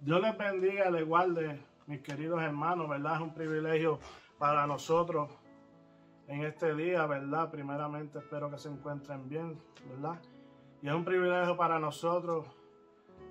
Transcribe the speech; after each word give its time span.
Dios 0.00 0.20
les 0.20 0.38
bendiga, 0.38 0.90
le 0.90 1.02
guarde, 1.02 1.60
mis 1.88 2.00
queridos 2.02 2.40
hermanos, 2.40 2.88
¿verdad? 2.88 3.16
Es 3.16 3.20
un 3.20 3.34
privilegio 3.34 3.98
para 4.38 4.64
nosotros 4.64 5.28
en 6.28 6.44
este 6.44 6.72
día, 6.76 7.04
¿verdad? 7.06 7.50
Primeramente 7.50 8.20
espero 8.20 8.48
que 8.48 8.58
se 8.58 8.68
encuentren 8.68 9.28
bien, 9.28 9.60
¿verdad? 9.90 10.20
Y 10.82 10.88
es 10.88 10.94
un 10.94 11.04
privilegio 11.04 11.56
para 11.56 11.80
nosotros 11.80 12.46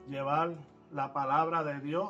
llevar 0.10 0.56
la 0.92 1.14
palabra 1.14 1.64
de 1.64 1.80
Dios. 1.80 2.10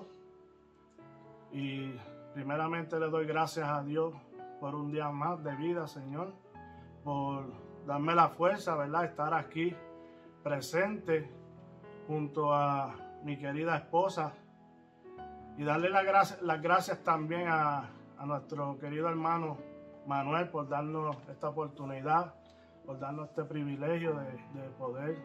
Y 1.52 1.92
primeramente 2.34 3.00
le 3.00 3.10
doy 3.12 3.28
gracias 3.28 3.70
a 3.70 3.84
Dios 3.84 4.16
por 4.60 4.74
un 4.74 4.92
día 4.92 5.10
más 5.12 5.44
de 5.44 5.56
vida, 5.56 5.88
Señor, 5.88 6.34
por 7.04 7.46
darme 7.86 8.16
la 8.16 8.30
fuerza, 8.30 8.76
¿verdad? 8.76 9.06
Estar 9.06 9.36
aquí 9.36 9.76
presente 10.42 11.30
junto 12.08 12.52
a 12.52 12.96
mi 13.24 13.38
querida 13.38 13.78
esposa 13.78 14.34
y 15.58 15.64
darle 15.64 15.90
las 15.90 16.06
gracias, 16.06 16.42
las 16.44 16.62
gracias 16.62 17.04
también 17.04 17.48
a, 17.48 17.90
nuestro 18.26 18.80
querido 18.80 19.08
hermano 19.10 19.58
Manuel 20.08 20.50
por 20.50 20.68
darnos 20.68 21.16
esta 21.30 21.50
oportunidad, 21.50 22.34
por 22.86 23.00
darnos 23.00 23.30
este 23.30 23.44
privilegio 23.44 24.16
de, 24.16 24.70
poder 24.78 25.18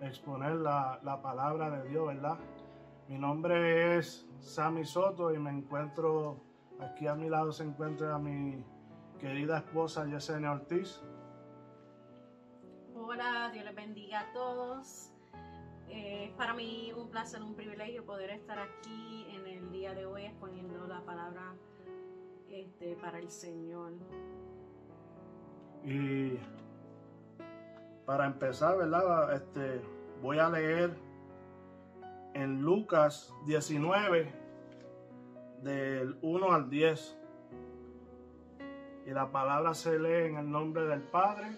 exponer 0.00 0.54
la, 0.56 1.00
la, 1.02 1.20
palabra 1.20 1.70
de 1.70 1.88
Dios, 1.88 2.06
¿verdad? 2.06 2.38
Mi 3.08 3.18
nombre 3.18 3.98
es 3.98 4.28
Sammy 4.38 4.84
Soto 4.84 5.34
y 5.34 5.38
me 5.38 5.50
encuentro, 5.50 6.44
aquí 6.80 7.06
a 7.08 7.14
mi 7.14 7.28
lado 7.28 7.52
se 7.52 7.64
encuentra 7.64 8.18
mi 8.18 8.64
querida 9.18 9.58
esposa 9.58 10.06
Yesenia 10.06 10.52
Ortiz. 10.52 11.02
Hola, 12.94 13.50
Dios 13.52 13.64
les 13.64 13.74
bendiga 13.74 14.20
a 14.20 14.32
todos. 14.32 15.11
Eh, 15.92 16.24
es 16.24 16.30
para 16.32 16.54
mí 16.54 16.90
un 16.96 17.10
placer, 17.10 17.42
un 17.42 17.54
privilegio 17.54 18.06
poder 18.06 18.30
estar 18.30 18.58
aquí 18.58 19.26
en 19.30 19.46
el 19.46 19.70
día 19.70 19.92
de 19.92 20.06
hoy 20.06 20.22
exponiendo 20.22 20.86
la 20.86 21.04
palabra 21.04 21.54
este, 22.48 22.96
para 22.96 23.18
el 23.18 23.30
Señor. 23.30 23.92
Y 25.84 26.38
para 28.06 28.24
empezar, 28.24 28.78
¿verdad? 28.78 29.34
Este, 29.34 29.82
voy 30.22 30.38
a 30.38 30.48
leer 30.48 30.96
en 32.32 32.62
Lucas 32.62 33.34
19, 33.44 34.32
del 35.62 36.16
1 36.22 36.52
al 36.52 36.70
10. 36.70 37.18
Y 39.04 39.10
la 39.10 39.30
palabra 39.30 39.74
se 39.74 39.98
lee 39.98 40.30
en 40.30 40.38
el 40.38 40.50
nombre 40.50 40.86
del 40.86 41.02
Padre, 41.02 41.48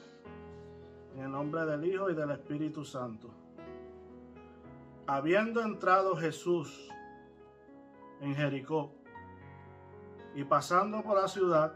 en 1.15 1.23
el 1.23 1.31
nombre 1.31 1.65
del 1.67 1.85
Hijo 1.85 2.11
y 2.11 2.17
del 2.17 2.33
Espíritu 2.33 2.85
Santo. 2.85 3.44
Habiendo 5.07 5.61
entrado 5.61 6.17
Jesús 6.17 6.89
en 8.21 8.35
Jericó 8.35 8.91
y 10.35 10.45
pasando 10.45 11.03
por 11.03 11.21
la 11.21 11.29
ciudad, 11.29 11.75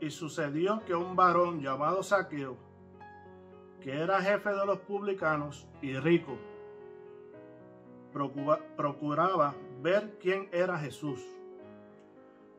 y 0.00 0.10
sucedió 0.10 0.82
que 0.84 0.94
un 0.94 1.14
varón 1.14 1.60
llamado 1.60 2.02
Saqueo, 2.02 2.56
que 3.80 4.00
era 4.00 4.20
jefe 4.20 4.50
de 4.50 4.66
los 4.66 4.78
publicanos 4.80 5.68
y 5.80 5.96
rico, 5.96 6.36
procuraba 8.76 9.54
ver 9.80 10.18
quién 10.18 10.48
era 10.52 10.78
Jesús, 10.78 11.24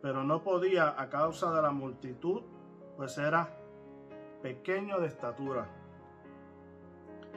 pero 0.01 0.23
no 0.23 0.41
podía 0.41 0.95
a 1.01 1.09
causa 1.09 1.51
de 1.53 1.61
la 1.61 1.71
multitud, 1.71 2.43
pues 2.95 3.17
era 3.17 3.57
pequeño 4.41 4.99
de 4.99 5.07
estatura. 5.07 5.67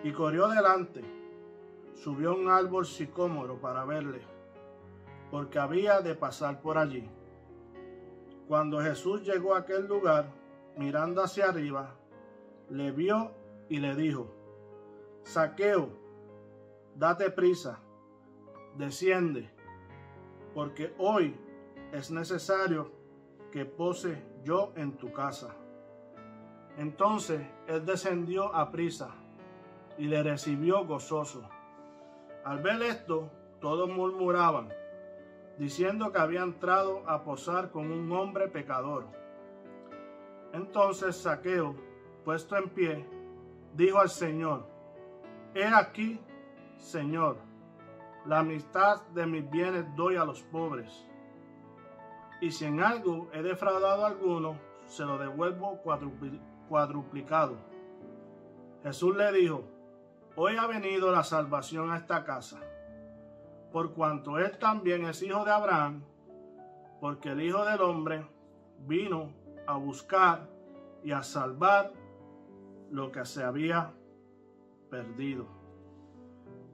Y 0.05 0.12
corrió 0.12 0.48
delante, 0.48 1.03
subió 1.97 2.31
a 2.31 2.34
un 2.34 2.49
árbol 2.49 2.87
sicómoro 2.87 3.61
para 3.61 3.84
verle, 3.84 4.21
porque 5.31 5.59
había 5.59 6.01
de 6.01 6.15
pasar 6.15 6.61
por 6.61 6.79
allí. 6.79 7.09
Cuando 8.47 8.81
Jesús 8.81 9.23
llegó 9.25 9.55
a 9.55 9.61
aquel 9.61 9.87
lugar, 9.87 10.31
mirando 10.77 11.23
hacia 11.23 11.47
arriba, 11.47 11.95
le 12.71 12.93
vio 12.93 13.33
y 13.69 13.79
le 13.79 13.97
dijo, 13.97 14.31
Saqueo, 15.23 15.89
date 16.95 17.31
prisa, 17.31 17.81
desciende, 18.77 19.51
porque 20.55 20.95
hoy 20.99 21.35
es 21.93 22.11
necesario 22.11 22.93
que 23.51 23.65
pose 23.65 24.23
yo 24.45 24.73
en 24.77 24.93
tu 24.93 25.12
casa. 25.12 25.55
Entonces 26.77 27.41
él 27.67 27.85
descendió 27.87 28.55
a 28.55 28.71
prisa 28.71 29.15
y 29.99 30.05
le 30.05 30.23
recibió 30.23 30.85
gozoso. 30.85 31.49
Al 32.47 32.61
ver 32.61 32.81
esto, 32.81 33.29
todos 33.61 33.89
murmuraban, 33.89 34.69
diciendo 35.59 36.12
que 36.12 36.21
había 36.21 36.43
entrado 36.43 37.03
a 37.09 37.25
posar 37.25 37.73
con 37.73 37.91
un 37.91 38.12
hombre 38.12 38.47
pecador. 38.47 39.05
Entonces 40.53 41.17
Saqueo, 41.17 41.75
puesto 42.25 42.56
en 42.56 42.69
pie, 42.69 43.05
dijo 43.75 43.99
al 43.99 44.11
Señor, 44.11 44.65
He 45.56 45.65
aquí, 45.65 46.21
Señor, 46.77 47.39
la 48.27 48.45
mitad 48.45 49.03
de 49.09 49.27
mis 49.27 49.51
bienes 49.51 49.85
doy 49.97 50.15
a 50.15 50.25
los 50.25 50.45
pobres. 50.45 51.05
Y 52.41 52.53
si 52.53 52.67
en 52.67 52.81
algo 52.81 53.29
he 53.33 53.43
defraudado 53.43 54.05
a 54.05 54.06
alguno, 54.06 54.56
se 54.85 55.05
lo 55.05 55.19
devuelvo 55.19 55.81
cuadruplicado. 56.69 57.56
Jesús 58.85 59.17
le 59.17 59.33
dijo, 59.33 59.65
Hoy 60.39 60.57
ha 60.59 60.67
venido 60.67 61.11
la 61.11 61.25
salvación 61.25 61.91
a 61.91 61.97
esta 61.97 62.23
casa, 62.23 62.61
por 63.73 63.95
cuanto 63.95 64.39
él 64.39 64.59
también 64.59 65.07
es 65.07 65.23
hijo 65.23 65.47
de 65.47 65.51
Abraham, 65.51 66.03
porque 67.01 67.31
el 67.31 67.41
Hijo 67.41 67.65
del 67.65 67.81
Hombre 67.81 68.27
vino 68.81 69.33
a 69.67 69.79
buscar 69.79 70.47
y 71.03 71.13
a 71.13 71.23
salvar 71.23 71.91
lo 72.91 73.11
que 73.11 73.25
se 73.25 73.43
había 73.45 73.95
perdido. 74.91 75.47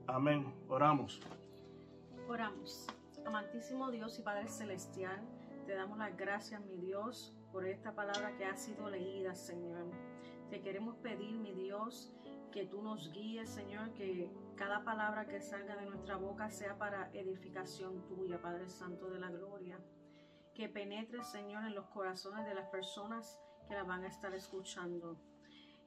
Amén. 0.07 0.53
Oramos. 0.67 1.21
Oramos. 2.27 2.87
Amantísimo 3.25 3.91
Dios 3.91 4.19
y 4.19 4.23
Padre 4.23 4.49
Celestial, 4.49 5.21
te 5.65 5.73
damos 5.73 5.97
las 5.97 6.17
gracias, 6.17 6.59
mi 6.65 6.75
Dios, 6.75 7.33
por 7.53 7.65
esta 7.65 7.95
palabra 7.95 8.35
que 8.35 8.43
ha 8.43 8.57
sido 8.57 8.89
leída, 8.89 9.33
Señor. 9.35 9.85
Te 10.49 10.61
queremos 10.61 10.97
pedir, 10.97 11.39
mi 11.39 11.53
Dios, 11.53 12.11
que 12.53 12.65
tú 12.65 12.83
nos 12.83 13.11
guíes, 13.11 13.49
Señor, 13.49 13.91
que 13.93 14.29
cada 14.55 14.83
palabra 14.83 15.25
que 15.25 15.41
salga 15.41 15.75
de 15.75 15.87
nuestra 15.87 16.17
boca 16.17 16.51
sea 16.51 16.77
para 16.77 17.09
edificación 17.11 18.05
tuya, 18.07 18.39
Padre 18.39 18.69
Santo 18.69 19.09
de 19.09 19.19
la 19.19 19.31
Gloria. 19.31 19.79
Que 20.53 20.69
penetre, 20.69 21.23
Señor, 21.23 21.65
en 21.65 21.73
los 21.73 21.87
corazones 21.87 22.45
de 22.45 22.53
las 22.53 22.67
personas 22.69 23.41
que 23.67 23.73
la 23.73 23.83
van 23.83 24.03
a 24.03 24.07
estar 24.07 24.31
escuchando. 24.35 25.17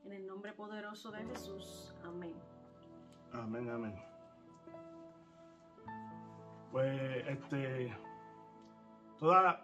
En 0.04 0.12
el 0.12 0.26
nombre 0.26 0.52
poderoso 0.54 1.12
de 1.12 1.24
Jesús. 1.26 1.94
Amén. 2.04 2.34
Amén, 3.32 3.70
amén. 3.70 3.94
Pues, 6.72 7.28
este, 7.28 7.96
toda 9.18 9.62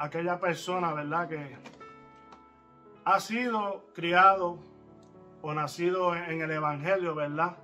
aquella 0.00 0.40
persona, 0.40 0.92
¿verdad? 0.92 1.28
Que 1.28 1.56
ha 3.04 3.20
sido 3.20 3.84
criado 3.94 4.69
o 5.42 5.54
nacido 5.54 6.14
en 6.14 6.40
el 6.40 6.50
Evangelio, 6.50 7.14
¿verdad? 7.14 7.56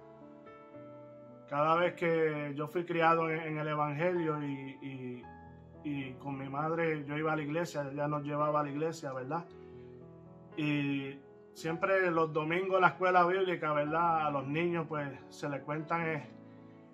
Cada 1.49 1.77
vez 1.77 1.95
que 1.95 2.53
yo 2.57 2.67
fui 2.69 2.85
criado 2.85 3.31
en, 3.31 3.59
el 3.59 3.69
Evangelio 3.69 4.43
y, 4.43 5.23
con 6.19 6.37
mi 6.37 6.49
madre 6.49 7.05
yo 7.05 7.17
iba 7.17 7.33
a 7.33 7.37
la 7.37 7.43
iglesia, 7.43 7.89
ella 7.93 8.09
nos 8.09 8.25
llevaba 8.25 8.61
a 8.61 8.65
la 8.65 8.71
iglesia, 8.71 9.13
¿verdad? 9.13 9.45
Y 10.57 11.17
siempre 11.55 12.11
los 12.11 12.33
domingos 12.33 12.77
en 12.77 12.81
la 12.81 12.89
escuela 12.89 13.25
bíblica, 13.25 13.73
¿verdad? 13.73 14.27
A 14.27 14.31
los 14.31 14.49
niños 14.49 14.87
pues 14.89 15.09
se 15.29 15.49
les 15.49 15.63
cuentan 15.63 16.25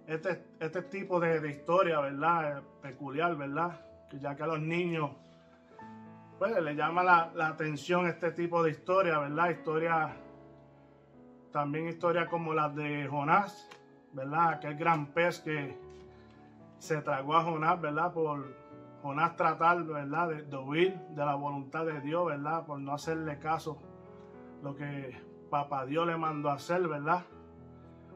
este, 0.07 0.45
este 0.61 0.83
tipo 0.83 1.19
de, 1.19 1.51
historia, 1.51 2.01
¿verdad? 2.01 2.63
Peculiar, 2.83 3.35
¿verdad? 3.35 3.81
Ya 4.21 4.37
que 4.37 4.43
a 4.43 4.47
los 4.47 4.61
niños 4.61 5.13
pues 6.39 6.61
les 6.61 6.77
llama 6.77 7.03
la, 7.03 7.33
la 7.35 7.49
atención 7.49 8.07
este 8.07 8.33
tipo 8.33 8.63
de 8.63 8.73
historia, 8.73 9.21
¿verdad? 9.21 9.49
Historia 9.49 10.17
también 11.53 11.89
historias 11.89 12.29
como 12.29 12.55
las 12.55 12.75
de 12.75 13.07
Jonás, 13.07 13.69
¿verdad? 14.13 14.55
Aquel 14.55 14.77
gran 14.77 15.07
pez 15.07 15.41
que 15.41 15.79
se 16.79 17.01
tragó 17.03 17.37
a 17.37 17.45
Jonás, 17.45 17.81
¿verdad? 17.81 18.13
Por 18.13 18.57
Jonás 19.03 19.37
tratar, 19.37 19.85
¿verdad? 19.85 20.29
De, 20.31 20.57
huir 20.57 20.97
de 21.11 21.25
la 21.25 21.35
voluntad 21.35 21.85
de 21.85 22.01
Dios, 22.01 22.27
¿verdad? 22.27 22.65
Por 22.65 22.81
no 22.81 22.95
hacerle 22.95 23.39
caso 23.39 23.79
lo 24.63 24.75
que 24.75 25.17
Papá 25.51 25.85
Dios 25.85 26.07
le 26.07 26.17
mandó 26.17 26.51
a 26.51 26.55
hacer, 26.55 26.89
¿verdad? 26.89 27.23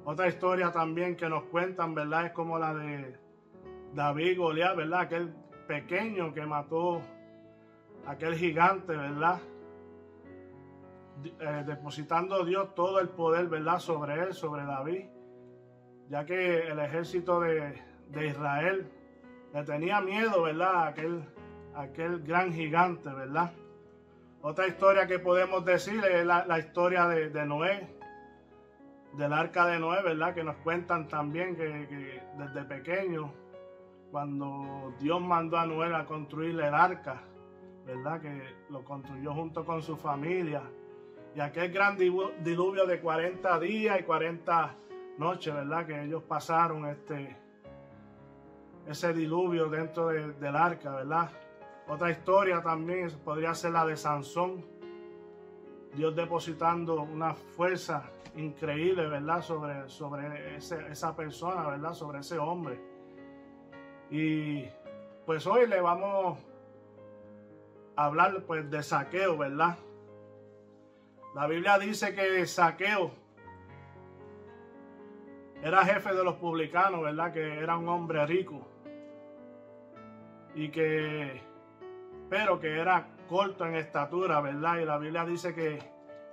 Otra 0.04 0.28
historia 0.28 0.72
también 0.72 1.16
que 1.16 1.28
nos 1.28 1.44
cuentan, 1.44 1.94
¿verdad? 1.94 2.26
Es 2.26 2.32
como 2.32 2.58
la 2.58 2.74
de 2.74 3.18
David 3.94 4.38
Goliat, 4.38 4.76
¿verdad? 4.76 5.00
Aquel 5.00 5.34
pequeño 5.66 6.32
que 6.32 6.46
mató 6.46 7.02
a 8.06 8.12
aquel 8.12 8.36
gigante, 8.36 8.96
¿verdad? 8.96 9.40
Eh, 11.24 11.64
depositando 11.66 12.44
Dios 12.44 12.74
todo 12.74 13.00
el 13.00 13.08
poder, 13.08 13.46
¿verdad? 13.46 13.78
Sobre 13.78 14.22
él, 14.22 14.34
sobre 14.34 14.64
David, 14.64 15.06
ya 16.10 16.26
que 16.26 16.68
el 16.68 16.78
ejército 16.78 17.40
de, 17.40 17.80
de 18.10 18.26
Israel 18.26 18.90
le 19.54 19.64
tenía 19.64 20.00
miedo, 20.02 20.42
¿verdad? 20.42 20.88
Aquel, 20.88 21.24
aquel 21.74 22.22
gran 22.22 22.52
gigante, 22.52 23.08
¿verdad? 23.08 23.50
Otra 24.42 24.66
historia 24.66 25.06
que 25.06 25.18
podemos 25.18 25.64
decir 25.64 26.04
es 26.04 26.24
la, 26.24 26.58
historia 26.58 27.08
de, 27.08 27.46
Noé, 27.46 27.88
del 29.14 29.32
arca 29.32 29.66
de 29.66 29.78
Noé, 29.78 30.02
¿verdad? 30.02 30.34
Que 30.34 30.44
nos 30.44 30.56
cuentan 30.56 31.08
también 31.08 31.56
que, 31.56 32.22
desde 32.36 32.62
pequeño, 32.64 33.32
cuando 34.10 34.94
Dios 35.00 35.20
mandó 35.20 35.56
a 35.56 35.66
Noé 35.66 35.92
a 35.94 36.04
construir 36.04 36.60
el 36.60 36.74
arca, 36.74 37.22
¿verdad? 37.86 38.20
Que 38.20 38.42
lo 38.68 38.84
construyó 38.84 39.32
junto 39.32 39.64
con 39.64 39.82
su 39.82 39.96
familia. 39.96 40.62
Y 41.36 41.40
aquel 41.40 41.70
gran 41.70 41.98
diluvio 41.98 42.86
de 42.86 42.98
40 42.98 43.60
días 43.60 44.00
y 44.00 44.04
40 44.04 44.74
noches, 45.18 45.52
¿verdad? 45.52 45.84
Que 45.84 46.04
ellos 46.04 46.22
pasaron 46.22 46.86
este, 46.86 47.36
ese 48.86 49.12
diluvio 49.12 49.68
dentro 49.68 50.08
del 50.08 50.56
arca, 50.56 50.94
¿verdad? 50.94 51.30
Otra 51.88 52.10
historia 52.10 52.62
también 52.62 53.10
podría 53.22 53.54
ser 53.54 53.72
la 53.72 53.84
de 53.84 53.98
Sansón. 53.98 54.64
Dios 55.94 56.16
depositando 56.16 57.02
una 57.02 57.34
fuerza 57.34 58.04
increíble, 58.34 59.06
¿verdad? 59.06 59.42
Sobre, 59.42 59.90
sobre 59.90 60.56
esa 60.56 61.14
persona, 61.14 61.68
¿verdad? 61.68 61.92
Sobre 61.92 62.20
ese 62.20 62.38
hombre. 62.38 62.80
Y 64.10 64.64
pues 65.26 65.46
hoy 65.46 65.66
le 65.66 65.82
vamos 65.82 66.38
a 67.94 68.06
hablar 68.06 68.42
pues 68.46 68.70
de 68.70 68.82
saqueo, 68.82 69.36
¿verdad? 69.36 69.76
La 71.36 71.46
Biblia 71.46 71.78
dice 71.78 72.14
que 72.14 72.46
saqueo 72.46 73.10
era 75.62 75.84
jefe 75.84 76.14
de 76.14 76.24
los 76.24 76.36
publicanos, 76.36 77.02
¿verdad? 77.02 77.30
Que 77.30 77.58
era 77.58 77.76
un 77.76 77.86
hombre 77.90 78.24
rico 78.24 78.66
y 80.54 80.70
que, 80.70 81.42
pero 82.30 82.58
que 82.58 82.78
era 82.78 83.06
corto 83.28 83.66
en 83.66 83.74
estatura, 83.74 84.40
¿verdad? 84.40 84.78
Y 84.78 84.86
la 84.86 84.96
Biblia 84.96 85.26
dice 85.26 85.54
que 85.54 85.78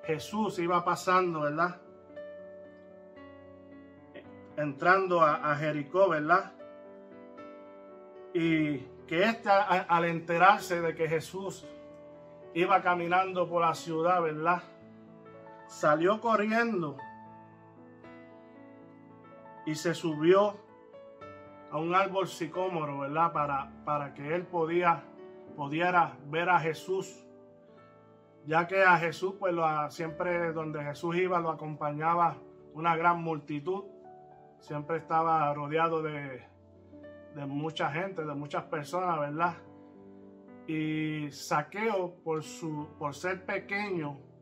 Jesús 0.05 0.57
iba 0.59 0.85
pasando, 0.85 1.41
¿verdad? 1.41 1.81
Entrando 4.56 5.21
a, 5.21 5.53
Jericó, 5.57 6.07
¿verdad? 6.07 6.53
Y 8.33 8.77
que 9.06 9.23
este 9.23 9.49
al 9.49 10.06
enterarse 10.06 10.79
de 10.79 10.95
que 10.95 11.09
Jesús 11.09 11.67
iba 12.53 12.81
caminando 12.81 13.49
por 13.49 13.63
la 13.63 13.75
ciudad, 13.75 14.21
¿verdad? 14.21 14.63
Salió 15.73 16.21
corriendo 16.21 16.97
y 19.65 19.73
se 19.73 19.95
subió 19.95 20.55
a 21.71 21.79
un 21.79 21.95
árbol 21.95 22.27
sicómoro, 22.27 22.99
¿verdad? 22.99 23.33
Para, 23.33 23.71
para 23.83 24.13
que 24.13 24.35
él 24.35 24.45
podía, 24.45 25.03
pudiera 25.57 26.15
ver 26.27 26.49
a 26.49 26.59
Jesús. 26.59 27.25
Ya 28.45 28.67
que 28.67 28.83
a 28.83 28.97
Jesús, 28.97 29.33
pues 29.39 29.55
siempre 29.89 30.53
donde 30.53 30.83
Jesús 30.83 31.15
iba 31.15 31.39
lo 31.39 31.49
acompañaba 31.49 32.37
una 32.75 32.95
gran 32.95 33.21
multitud. 33.21 33.83
Siempre 34.59 34.97
estaba 34.97 35.51
rodeado 35.55 36.03
de, 36.03 36.45
de 37.35 37.45
mucha 37.47 37.89
gente, 37.89 38.23
de 38.23 38.35
muchas 38.35 38.63
personas, 38.65 39.19
¿verdad? 39.19 39.55
Y 40.67 41.31
Saqueo, 41.31 42.13
por, 42.23 42.43
su, 42.43 42.89
por 42.99 43.15
ser 43.15 43.43
pequeño 43.43 44.32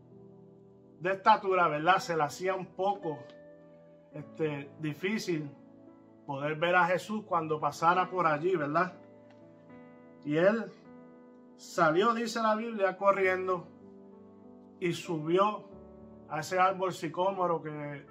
de 1.02 1.14
estatura, 1.14 1.68
¿verdad? 1.68 1.98
Se 1.98 2.16
le 2.16 2.24
hacía 2.24 2.54
un 2.54 2.68
poco 2.68 3.18
este, 4.14 4.70
difícil 4.80 5.50
poder 6.28 6.56
ver 6.56 6.76
a 6.76 6.86
Jesús 6.86 7.24
cuando 7.26 7.60
pasara 7.60 8.08
por 8.08 8.28
allí, 8.28 8.56
¿verdad? 8.56 8.94
Y 10.24 10.38
él 10.38 10.72
salió, 11.56 12.14
dice 12.14 12.42
la 12.44 12.56
Biblia, 12.56 12.98
corriendo 12.98 13.68
y 14.80 14.94
subió 14.94 15.64
a 16.30 16.42
ese 16.42 16.60
árbol 16.60 16.94
sicómoro 16.94 17.64
que 17.64 18.06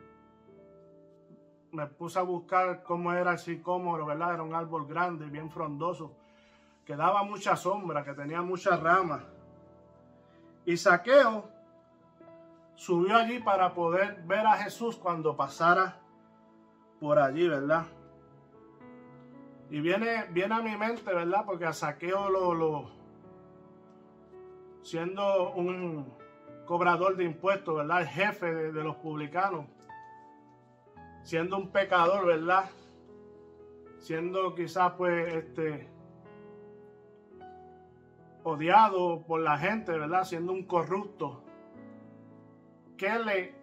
me 1.71 1.87
puse 1.87 2.19
a 2.19 2.23
buscar 2.23 2.83
cómo 2.83 3.13
era 3.13 3.33
el 3.33 3.39
sicómoro, 3.39 4.05
¿verdad? 4.05 4.35
Era 4.35 4.43
un 4.43 4.55
árbol 4.55 4.89
grande, 4.89 5.27
bien 5.27 5.49
frondoso, 5.49 6.17
que 6.85 6.97
daba 6.97 7.23
mucha 7.23 7.55
sombra, 7.55 8.03
que 8.03 8.15
tenía 8.15 8.43
muchas 8.43 8.81
ramas. 8.81 9.23
Y 10.65 10.77
Saqueo 10.77 11.60
subió 12.81 13.19
allí 13.19 13.41
para 13.41 13.75
poder 13.75 14.23
ver 14.23 14.47
a 14.47 14.56
Jesús 14.56 14.97
cuando 14.97 15.37
pasara 15.37 16.00
por 16.99 17.19
allí, 17.19 17.47
¿verdad? 17.47 17.85
Y 19.69 19.82
viene, 19.82 20.25
viene 20.31 20.55
a 20.55 20.62
mi 20.62 20.75
mente, 20.79 21.15
¿verdad? 21.15 21.44
Porque 21.44 21.67
a 21.67 21.75
Saqueo 21.75 22.31
lo, 22.31 22.91
siendo 24.81 25.53
un 25.53 26.11
cobrador 26.65 27.19
de 27.19 27.25
impuestos, 27.25 27.77
¿verdad? 27.77 28.00
El 28.00 28.09
jefe 28.09 28.47
de, 28.73 28.82
los 28.82 28.97
publicanos, 28.97 29.67
siendo 31.23 31.59
un 31.59 31.71
pecador, 31.71 32.25
¿verdad? 32.25 32.71
Siendo 33.99 34.55
quizás 34.55 34.93
pues 34.93 35.35
este 35.35 35.87
odiado 38.43 39.23
por 39.27 39.43
la 39.43 39.59
gente, 39.59 39.93
¿verdad? 39.93 40.25
Siendo 40.25 40.55
un 40.55 40.65
corrupto. 40.65 41.44
¿Qué 43.00 43.19
le 43.19 43.55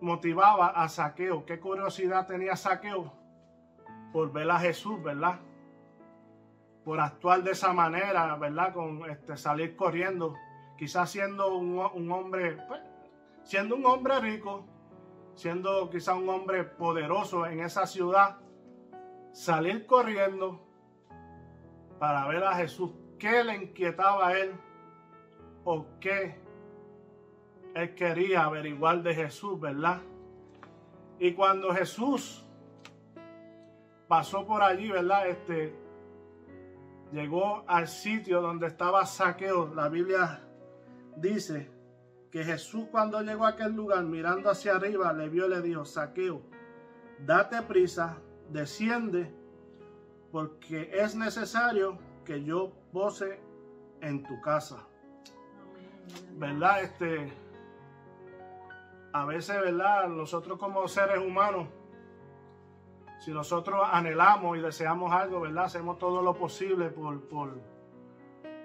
motivaba 0.00 0.68
a 0.68 0.88
Saqueo? 0.88 1.44
¿Qué 1.44 1.60
curiosidad 1.60 2.26
tenía 2.26 2.56
Saqueo? 2.56 3.12
por 4.14 4.32
ver 4.32 4.50
a 4.50 4.58
Jesús, 4.58 5.02
¿verdad? 5.02 5.40
Por 6.84 7.00
actuar 7.00 7.42
de 7.42 7.50
esa 7.50 7.74
manera, 7.74 8.34
¿verdad? 8.36 8.72
Con 8.72 9.08
este, 9.10 9.36
salir 9.36 9.76
corriendo, 9.76 10.34
quizás 10.78 11.10
siendo 11.10 11.54
un, 11.54 12.10
hombre, 12.10 12.56
pues, 12.66 12.80
siendo 13.42 13.76
un 13.76 13.84
hombre 13.84 14.18
rico, 14.20 14.64
siendo 15.34 15.90
quizás 15.90 16.16
un 16.16 16.30
hombre 16.30 16.64
poderoso 16.64 17.44
en 17.44 17.60
esa 17.60 17.86
ciudad, 17.86 18.38
salir 19.32 19.84
corriendo 19.84 20.66
para 21.98 22.26
ver 22.26 22.42
a 22.44 22.54
Jesús. 22.54 22.90
¿Qué 23.18 23.44
le 23.44 23.56
inquietaba 23.56 24.28
a 24.28 24.38
él? 24.38 24.54
¿O 25.64 25.86
qué 26.00 26.40
él 27.74 27.94
quería 27.94 28.44
averiguar 28.44 29.02
de 29.02 29.14
Jesús, 29.14 29.58
verdad? 29.60 30.00
Y 31.18 31.32
cuando 31.32 31.72
Jesús 31.74 32.44
pasó 34.08 34.46
por 34.46 34.62
allí, 34.62 34.90
¿verdad? 34.90 35.28
Este, 35.28 35.74
llegó 37.12 37.64
al 37.66 37.88
sitio 37.88 38.40
donde 38.40 38.66
estaba 38.66 39.04
Saqueo. 39.06 39.74
La 39.74 39.88
Biblia 39.88 40.40
dice 41.16 41.70
que 42.30 42.44
Jesús 42.44 42.86
cuando 42.90 43.20
llegó 43.22 43.44
a 43.44 43.50
aquel 43.50 43.72
lugar, 43.72 44.04
mirando 44.04 44.50
hacia 44.50 44.76
arriba, 44.76 45.12
le 45.12 45.28
vio 45.28 45.46
y 45.46 45.50
le 45.50 45.60
dijo, 45.60 45.84
Saqueo, 45.84 46.42
date 47.26 47.62
prisa, 47.62 48.16
desciende, 48.50 49.32
porque 50.32 50.90
es 50.92 51.14
necesario 51.14 51.98
que 52.24 52.42
yo 52.42 52.72
pose 52.92 53.40
en 54.00 54.22
tu 54.22 54.40
casa. 54.40 54.86
¿Verdad? 56.36 56.82
Este, 56.82 57.32
a 59.12 59.24
veces, 59.24 59.60
¿verdad? 59.60 60.08
Nosotros 60.08 60.58
como 60.58 60.86
seres 60.88 61.18
humanos, 61.18 61.66
si 63.18 63.32
nosotros 63.32 63.86
anhelamos 63.90 64.56
y 64.56 64.60
deseamos 64.60 65.12
algo, 65.12 65.40
¿verdad? 65.40 65.64
Hacemos 65.64 65.98
todo 65.98 66.22
lo 66.22 66.34
posible 66.34 66.88
por, 66.88 67.20
por, 67.28 67.58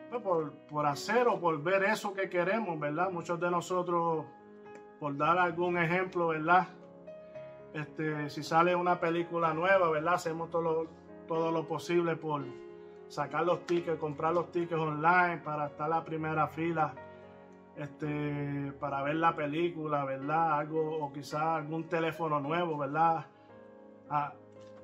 pues, 0.10 0.22
por, 0.22 0.52
por, 0.52 0.86
hacer 0.86 1.28
o 1.28 1.40
por 1.40 1.62
ver 1.62 1.84
eso 1.84 2.14
que 2.14 2.30
queremos, 2.30 2.80
¿verdad? 2.80 3.12
Muchos 3.12 3.40
de 3.40 3.52
nosotros, 3.52 4.26
por 5.00 5.18
dar 5.18 5.38
algún 5.38 5.78
ejemplo, 5.78 6.28
¿verdad? 6.28 6.68
Este, 7.74 8.30
si 8.30 8.44
sale 8.44 8.76
una 8.76 9.00
película 9.00 9.54
nueva, 9.54 9.90
¿verdad? 9.90 10.14
Hacemos 10.14 10.50
todo 10.50 10.62
lo, 10.62 10.88
todo 11.28 11.52
lo 11.52 11.68
posible 11.68 12.16
por 12.16 12.44
sacar 13.08 13.46
los 13.46 13.66
tickets, 13.66 14.00
comprar 14.00 14.34
los 14.34 14.52
tickets 14.52 14.80
online 14.80 15.42
para 15.44 15.68
estar 15.68 15.90
la 15.90 16.04
primera 16.04 16.48
fila, 16.48 16.94
este, 17.76 18.72
para 18.80 19.04
ver 19.04 19.16
la 19.16 19.36
película, 19.36 20.06
¿verdad? 20.06 20.60
Algo, 20.60 21.04
o 21.04 21.12
quizás 21.12 21.42
algún 21.42 21.88
teléfono 21.88 22.40
nuevo, 22.40 22.78
¿verdad? 22.78 23.26
Ah, 24.10 24.34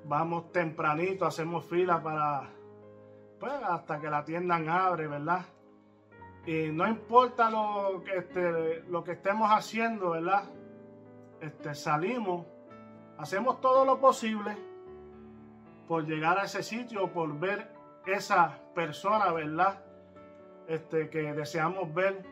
vamos 0.06 0.52
tempranito, 0.52 1.26
hacemos 1.26 1.66
fila 1.66 2.02
para, 2.02 2.50
pues, 3.40 3.54
hasta 3.54 4.00
que 4.00 4.10
la 4.10 4.26
tienda 4.26 4.56
abre, 4.56 5.08
¿verdad? 5.08 5.46
Y 6.46 6.70
no 6.70 6.88
importa 6.88 7.50
lo 7.50 8.04
que, 8.04 8.18
este, 8.18 8.84
lo 8.90 9.04
que 9.04 9.12
estemos 9.12 9.50
haciendo, 9.52 10.12
¿verdad? 10.12 10.44
Este, 11.40 11.76
salimos, 11.76 12.46
hacemos 13.18 13.62
todo 13.62 13.86
lo 13.86 14.00
posible 14.00 14.56
por 15.88 16.06
llegar 16.06 16.40
a 16.40 16.44
ese 16.44 16.64
sitio, 16.64 17.12
por 17.12 17.40
ver 17.40 17.72
esa 18.06 18.60
persona, 18.74 19.32
¿verdad? 19.32 19.84
Este, 20.68 21.10
que 21.10 21.34
deseamos 21.34 21.94
ver. 21.94 22.26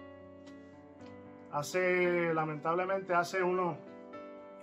Hace, 1.51 2.33
lamentablemente, 2.33 3.13
hace 3.13 3.41
unos 3.41 3.77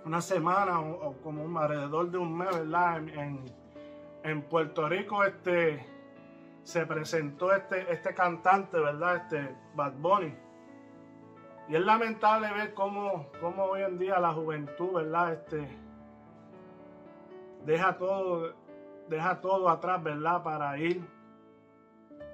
una 0.07 0.21
semana 0.21 0.81
o, 0.81 1.17
como 1.21 1.43
un, 1.43 1.57
alrededor 1.57 2.11
de 2.11 2.19
un 2.19 2.39
mes, 2.39 2.49
¿verdad? 2.53 2.99
En, 2.99 3.45
en 4.23 4.43
Puerto 4.43 4.89
Rico 4.89 5.25
este, 5.25 5.85
se 6.63 6.87
presentó 6.87 7.53
este, 7.53 7.93
este 7.93 8.15
cantante, 8.15 8.79
¿verdad? 8.79 9.17
Este 9.17 9.57
Bad 9.75 9.95
Bunny. 9.95 10.33
Y 11.69 11.75
es 11.75 11.85
lamentable 11.85 12.53
ver 12.53 12.75
cómo, 12.75 13.27
cómo 13.41 13.65
hoy 13.65 13.83
en 13.83 13.99
día 13.99 14.21
la 14.21 14.33
juventud, 14.33 14.93
¿verdad? 14.93 15.33
Este, 15.33 15.69
deja 17.65 17.99
todo, 17.99 18.55
deja 19.09 19.41
todo 19.41 19.69
atrás, 19.69 20.01
¿verdad? 20.03 20.45
Para 20.45 20.79
ir 20.79 21.05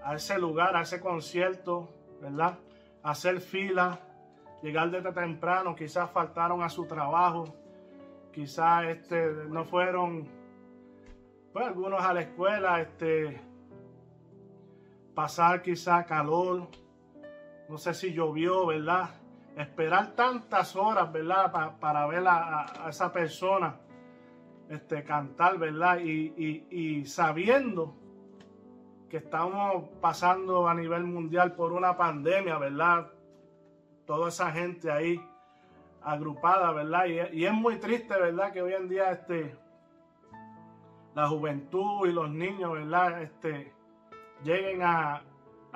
a 0.04 0.14
ese 0.14 0.38
lugar, 0.38 0.76
a 0.76 0.82
ese 0.82 1.00
concierto, 1.00 1.88
¿verdad? 2.20 2.58
Hacer 3.02 3.40
fila, 3.40 3.98
llegar 4.62 4.90
desde 4.90 5.12
temprano, 5.12 5.74
quizás 5.74 6.10
faltaron 6.10 6.62
a 6.62 6.68
su 6.68 6.86
trabajo, 6.86 7.44
quizás 8.32 8.84
este, 8.86 9.32
no 9.48 9.64
fueron, 9.64 10.28
pues 11.52 11.66
algunos 11.66 12.02
a 12.02 12.14
la 12.14 12.22
escuela, 12.22 12.80
este, 12.80 13.40
pasar 15.14 15.62
quizás 15.62 16.06
calor, 16.06 16.68
no 17.68 17.76
sé 17.76 17.92
si 17.92 18.12
llovió, 18.12 18.66
¿verdad? 18.66 19.10
Esperar 19.56 20.12
tantas 20.14 20.76
horas, 20.76 21.12
¿verdad? 21.12 21.78
para 21.78 22.06
ver 22.06 22.24
a, 22.26 22.88
esa 22.88 23.12
persona 23.12 23.76
este, 24.70 25.02
cantar, 25.02 25.58
¿verdad? 25.58 25.98
Y, 26.00 26.66
y 26.70 27.04
sabiendo 27.04 27.94
que 29.10 29.18
estamos 29.18 29.90
pasando 30.00 30.66
a 30.66 30.74
nivel 30.74 31.04
mundial 31.04 31.54
por 31.54 31.72
una 31.72 31.98
pandemia, 31.98 32.56
¿verdad? 32.56 33.11
Toda 34.06 34.28
esa 34.28 34.50
gente 34.50 34.90
ahí 34.90 35.20
agrupada, 36.02 36.72
¿verdad? 36.72 37.06
Y, 37.32 37.44
es 37.44 37.52
muy 37.52 37.76
triste, 37.76 38.14
¿verdad? 38.18 38.52
Que 38.52 38.62
hoy 38.62 38.74
en 38.74 38.88
día 38.88 39.10
este, 39.12 39.56
la 41.14 41.28
juventud 41.28 42.06
y 42.08 42.12
los 42.12 42.30
niños, 42.30 42.72
¿verdad? 42.72 43.22
Este, 43.22 43.72
lleguen 44.42 44.82
a, 44.82 45.22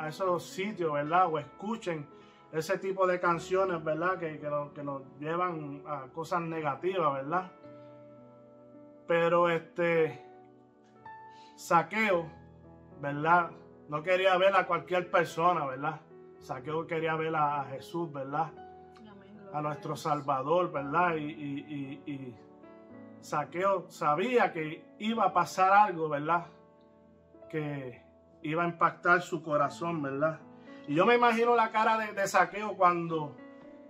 esos 0.06 0.44
sitios, 0.44 0.92
¿verdad? 0.92 1.26
O 1.32 1.38
escuchen 1.38 2.06
ese 2.52 2.78
tipo 2.78 3.06
de 3.06 3.18
canciones, 3.18 3.82
¿verdad? 3.82 4.18
Que, 4.18 4.38
que, 4.38 4.82
nos, 4.82 5.02
llevan 5.18 5.82
a 5.86 6.08
cosas 6.12 6.42
negativas, 6.42 7.14
¿verdad? 7.14 7.50
Pero 9.06 9.48
este 9.48 10.22
saqueo 11.56 12.30
¿verdad? 13.00 13.50
No 13.88 14.02
quería 14.02 14.36
ver 14.36 14.54
a 14.56 14.66
cualquier 14.66 15.10
persona, 15.10 15.66
¿verdad? 15.66 16.00
Saqueo 16.46 16.86
quería 16.86 17.16
ver 17.16 17.34
a, 17.34 17.64
Jesús, 17.64 18.12
¿verdad? 18.12 18.52
A 19.52 19.60
nuestro 19.60 19.96
Salvador, 19.96 20.70
¿verdad? 20.70 21.16
Y, 21.16 22.36
Saqueo 23.20 23.90
sabía 23.90 24.52
que 24.52 24.84
iba 25.00 25.24
a 25.24 25.32
pasar 25.32 25.72
algo, 25.72 26.08
¿verdad? 26.08 26.46
Que 27.50 28.00
iba 28.42 28.62
a 28.62 28.68
impactar 28.68 29.22
su 29.22 29.42
corazón, 29.42 30.00
¿verdad? 30.00 30.38
Y 30.86 30.94
yo 30.94 31.04
me 31.04 31.16
imagino 31.16 31.56
la 31.56 31.72
cara 31.72 31.98
de, 31.98 32.12
de 32.12 32.28
Saqueo 32.28 32.76
cuando 32.76 33.36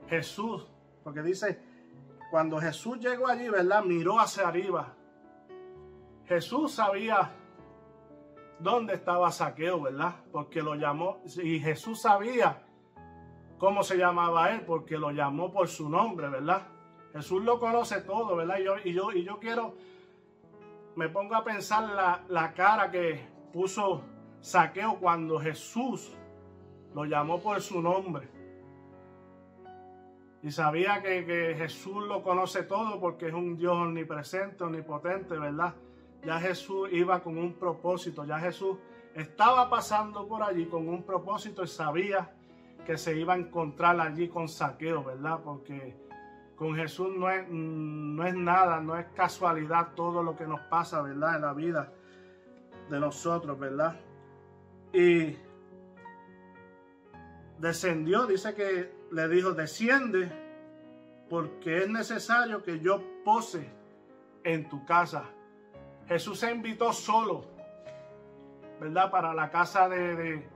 Jesús, 0.08 0.66
porque 1.04 1.20
dice, 1.20 1.60
cuando 2.30 2.58
Jesús 2.58 2.98
llegó 3.00 3.28
allí, 3.28 3.50
¿verdad? 3.50 3.84
Miró 3.84 4.18
hacia 4.18 4.48
arriba. 4.48 4.94
Jesús 6.24 6.72
sabía 6.72 7.32
dónde 8.58 8.94
estaba 8.94 9.30
Saqueo, 9.30 9.82
¿verdad? 9.82 10.16
Porque 10.32 10.62
lo 10.62 10.74
llamó, 10.74 11.22
y 11.42 11.58
Jesús 11.60 12.02
sabía 12.02 12.62
cómo 13.58 13.82
se 13.82 13.96
llamaba 13.96 14.50
él, 14.52 14.62
porque 14.62 14.98
lo 14.98 15.10
llamó 15.10 15.52
por 15.52 15.68
su 15.68 15.88
nombre, 15.88 16.28
¿verdad? 16.28 16.68
Jesús 17.12 17.42
lo 17.42 17.58
conoce 17.58 18.00
todo, 18.02 18.36
¿verdad? 18.36 18.58
Y 18.58 18.64
yo, 18.64 18.74
y 18.84 18.92
yo, 18.92 19.12
y 19.12 19.24
yo 19.24 19.38
quiero, 19.38 19.74
me 20.96 21.08
pongo 21.08 21.34
a 21.34 21.44
pensar 21.44 21.84
la, 21.84 22.24
la 22.28 22.52
cara 22.52 22.90
que 22.90 23.26
puso 23.52 24.02
Saqueo 24.40 24.98
cuando 24.98 25.38
Jesús 25.40 26.14
lo 26.94 27.04
llamó 27.04 27.40
por 27.40 27.60
su 27.60 27.80
nombre. 27.80 28.28
Y 30.42 30.50
sabía 30.50 31.02
que, 31.02 31.24
que, 31.24 31.54
Jesús 31.56 32.06
lo 32.06 32.22
conoce 32.22 32.62
todo 32.62 33.00
porque 33.00 33.28
es 33.28 33.34
un 33.34 33.56
Dios 33.56 33.72
omnipresente, 33.72 34.62
omnipotente, 34.62 35.36
¿verdad? 35.36 35.74
Ya 36.26 36.40
Jesús 36.40 36.88
iba 36.90 37.22
con 37.22 37.38
un 37.38 37.54
propósito, 37.54 38.24
ya 38.24 38.40
Jesús 38.40 38.78
estaba 39.14 39.70
pasando 39.70 40.26
por 40.26 40.42
allí 40.42 40.66
con 40.66 40.88
un 40.88 41.04
propósito 41.04 41.62
y 41.62 41.68
sabía 41.68 42.34
que 42.84 42.98
se 42.98 43.16
iba 43.16 43.34
a 43.34 43.36
encontrar 43.36 44.00
allí 44.00 44.28
con 44.28 44.48
saqueo, 44.48 45.04
¿verdad? 45.04 45.38
Porque 45.44 45.96
con 46.56 46.74
Jesús 46.74 47.14
no 47.16 47.30
es, 47.30 47.46
no 47.48 48.26
es 48.26 48.34
nada, 48.34 48.80
no 48.80 48.98
es 48.98 49.06
casualidad 49.14 49.94
todo 49.94 50.24
lo 50.24 50.34
que 50.34 50.48
nos 50.48 50.58
pasa, 50.62 51.00
¿verdad? 51.00 51.36
En 51.36 51.42
la 51.42 51.54
vida 51.54 51.92
de 52.90 52.98
nosotros, 52.98 53.56
¿verdad? 53.56 53.94
Y 54.92 55.36
descendió, 57.60 58.26
dice 58.26 58.52
que 58.52 58.92
le 59.12 59.28
dijo, 59.28 59.52
desciende 59.52 60.28
porque 61.30 61.84
es 61.84 61.88
necesario 61.88 62.64
que 62.64 62.80
yo 62.80 63.00
pose 63.24 63.70
en 64.42 64.68
tu 64.68 64.84
casa. 64.84 65.30
Jesús 66.08 66.38
se 66.38 66.50
invitó 66.50 66.92
solo, 66.92 67.44
¿verdad? 68.80 69.10
Para 69.10 69.34
la 69.34 69.50
casa 69.50 69.88
de, 69.88 70.48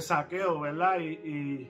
saqueo, 0.00 0.60
¿verdad? 0.60 0.98
Y, 1.00 1.68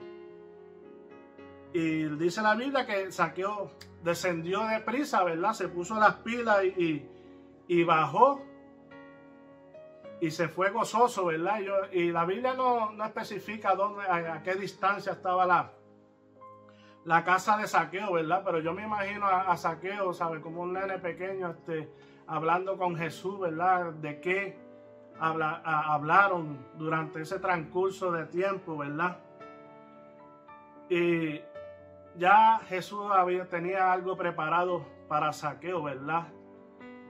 y, 1.73 2.03
dice 2.17 2.41
la 2.41 2.55
Biblia 2.55 2.85
que 2.85 3.11
saqueo 3.11 3.71
descendió 4.03 4.65
de 4.65 4.79
prisa, 4.79 5.23
¿verdad? 5.23 5.53
Se 5.53 5.67
puso 5.67 5.95
las 5.95 6.15
pilas 6.15 6.63
y, 6.63 7.83
bajó 7.83 8.41
y 10.21 10.31
se 10.31 10.47
fue 10.47 10.69
gozoso, 10.71 11.25
¿verdad? 11.25 11.59
y 11.91 12.11
la 12.11 12.25
Biblia 12.25 12.53
no, 12.53 12.91
especifica 13.03 13.75
dónde, 13.75 14.03
a, 14.03 14.41
qué 14.43 14.55
distancia 14.55 15.13
estaba 15.13 15.45
la, 15.45 15.71
la 17.03 17.23
casa 17.23 17.57
de 17.57 17.67
saqueo, 17.67 18.13
¿verdad? 18.13 18.41
Pero 18.45 18.59
yo 18.59 18.73
me 18.73 18.83
imagino 18.83 19.25
a, 19.25 19.51
a 19.51 19.57
saqueo, 19.57 20.13
¿sabes? 20.13 20.41
Como 20.41 20.61
un 20.61 20.73
nene 20.73 20.99
pequeño, 20.99 21.51
este 21.51 21.89
hablando 22.27 22.77
con 22.77 22.95
Jesús, 22.95 23.39
¿verdad? 23.39 23.93
De 23.93 24.19
qué 24.19 24.57
hablaron 25.19 26.59
durante 26.77 27.21
ese 27.21 27.39
transcurso 27.39 28.11
de 28.11 28.25
tiempo, 28.25 28.77
¿verdad? 28.77 29.19
Y 30.89 31.39
ya 32.17 32.59
Jesús 32.67 33.05
había, 33.11 33.47
tenía 33.47 33.91
algo 33.91 34.17
preparado 34.17 34.85
para 35.07 35.31
saqueo, 35.33 35.83
¿verdad? 35.83 36.27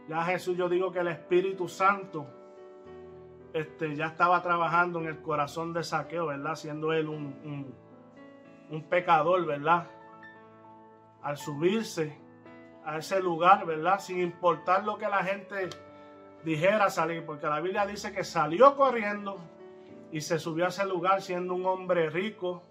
Ya 0.07 0.24
Jesús, 0.24 0.55
yo 0.55 0.69
digo 0.69 0.91
que 0.91 1.00
el 1.00 1.07
Espíritu 1.07 1.67
Santo 1.67 2.27
este, 3.53 3.95
ya 3.95 4.07
estaba 4.07 4.41
trabajando 4.41 5.00
en 5.00 5.07
el 5.07 5.22
corazón 5.22 5.74
de 5.74 5.84
saqueo, 5.84 6.27
¿verdad? 6.27 6.55
Siendo 6.55 6.93
él 6.93 7.07
un, 7.07 7.25
un, 7.43 7.75
un 8.69 8.84
pecador, 8.84 9.45
¿verdad? 9.45 9.88
Al 11.24 11.38
subirse 11.38 12.25
a 12.86 12.98
ese 12.98 13.20
lugar, 13.22 13.65
¿verdad? 13.65 14.00
Sin 14.00 14.20
importar 14.20 14.86
lo 14.86 14.98
que 14.98 15.08
la 15.08 15.24
gente 15.24 15.70
dijera 16.44 16.89
salir, 16.89 17.25
porque 17.25 17.48
la 17.48 17.60
Biblia 17.60 17.86
dice 17.86 18.13
que 18.13 18.24
salió 18.24 18.75
corriendo 18.75 19.39
y 20.12 20.22
se 20.22 20.38
subió 20.38 20.65
a 20.65 20.68
ese 20.70 20.86
lugar 20.86 21.22
siendo 21.22 21.56
un 21.56 21.65
hombre 21.65 22.10
rico, 22.10 22.63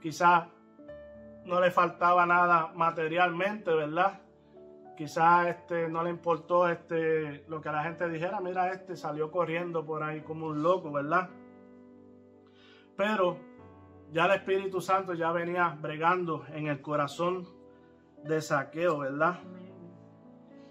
quizás 0.00 0.46
no 1.46 1.60
le 1.60 1.70
faltaba 1.70 2.26
nada 2.26 2.70
materialmente, 2.74 3.72
¿verdad? 3.72 4.20
Quizás 4.96 5.48
este, 5.48 5.88
no 5.88 6.04
le 6.04 6.10
importó 6.10 6.68
este, 6.68 7.44
lo 7.48 7.60
que 7.60 7.70
la 7.70 7.82
gente 7.82 8.08
dijera, 8.08 8.40
mira, 8.40 8.70
este 8.70 8.96
salió 8.96 9.30
corriendo 9.30 9.84
por 9.84 10.02
ahí 10.02 10.20
como 10.20 10.46
un 10.46 10.62
loco, 10.62 10.92
¿verdad? 10.92 11.30
Pero 12.96 13.38
ya 14.12 14.26
el 14.26 14.32
Espíritu 14.32 14.80
Santo 14.80 15.14
ya 15.14 15.32
venía 15.32 15.76
bregando 15.80 16.44
en 16.52 16.68
el 16.68 16.80
corazón 16.80 17.48
de 18.24 18.40
saqueo, 18.40 18.98
¿verdad? 18.98 19.38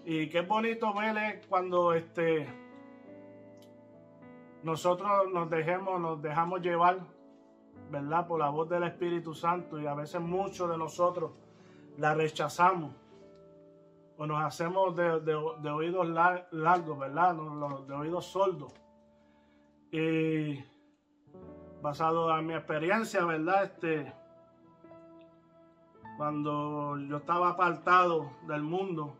Y 0.04 0.28
qué 0.28 0.42
bonito 0.42 0.92
verle 0.92 1.40
cuando 1.48 1.94
este 1.94 2.46
nosotros 4.62 5.30
nos 5.32 5.48
dejemos, 5.50 6.00
nos 6.00 6.20
dejamos 6.20 6.60
llevar, 6.62 6.98
¿verdad? 7.90 8.26
Por 8.26 8.40
la 8.40 8.48
voz 8.48 8.68
del 8.68 8.84
Espíritu 8.84 9.34
Santo 9.34 9.78
y 9.78 9.86
a 9.86 9.94
veces 9.94 10.20
muchos 10.20 10.70
de 10.70 10.78
nosotros 10.78 11.32
la 11.98 12.14
rechazamos 12.14 12.92
o 14.16 14.26
nos 14.26 14.42
hacemos 14.42 14.96
de, 14.96 15.34
oídos 15.34 16.08
largos, 16.50 16.98
¿verdad? 16.98 17.34
De 17.86 17.94
oídos 17.94 18.26
sordos. 18.26 18.72
Y 19.90 20.64
basado 21.82 22.36
en 22.36 22.46
mi 22.46 22.54
experiencia, 22.54 23.24
¿verdad? 23.24 23.64
Este, 23.64 24.12
cuando 26.16 26.98
yo 26.98 27.16
estaba 27.18 27.50
apartado 27.50 28.30
del 28.46 28.62
mundo, 28.62 29.16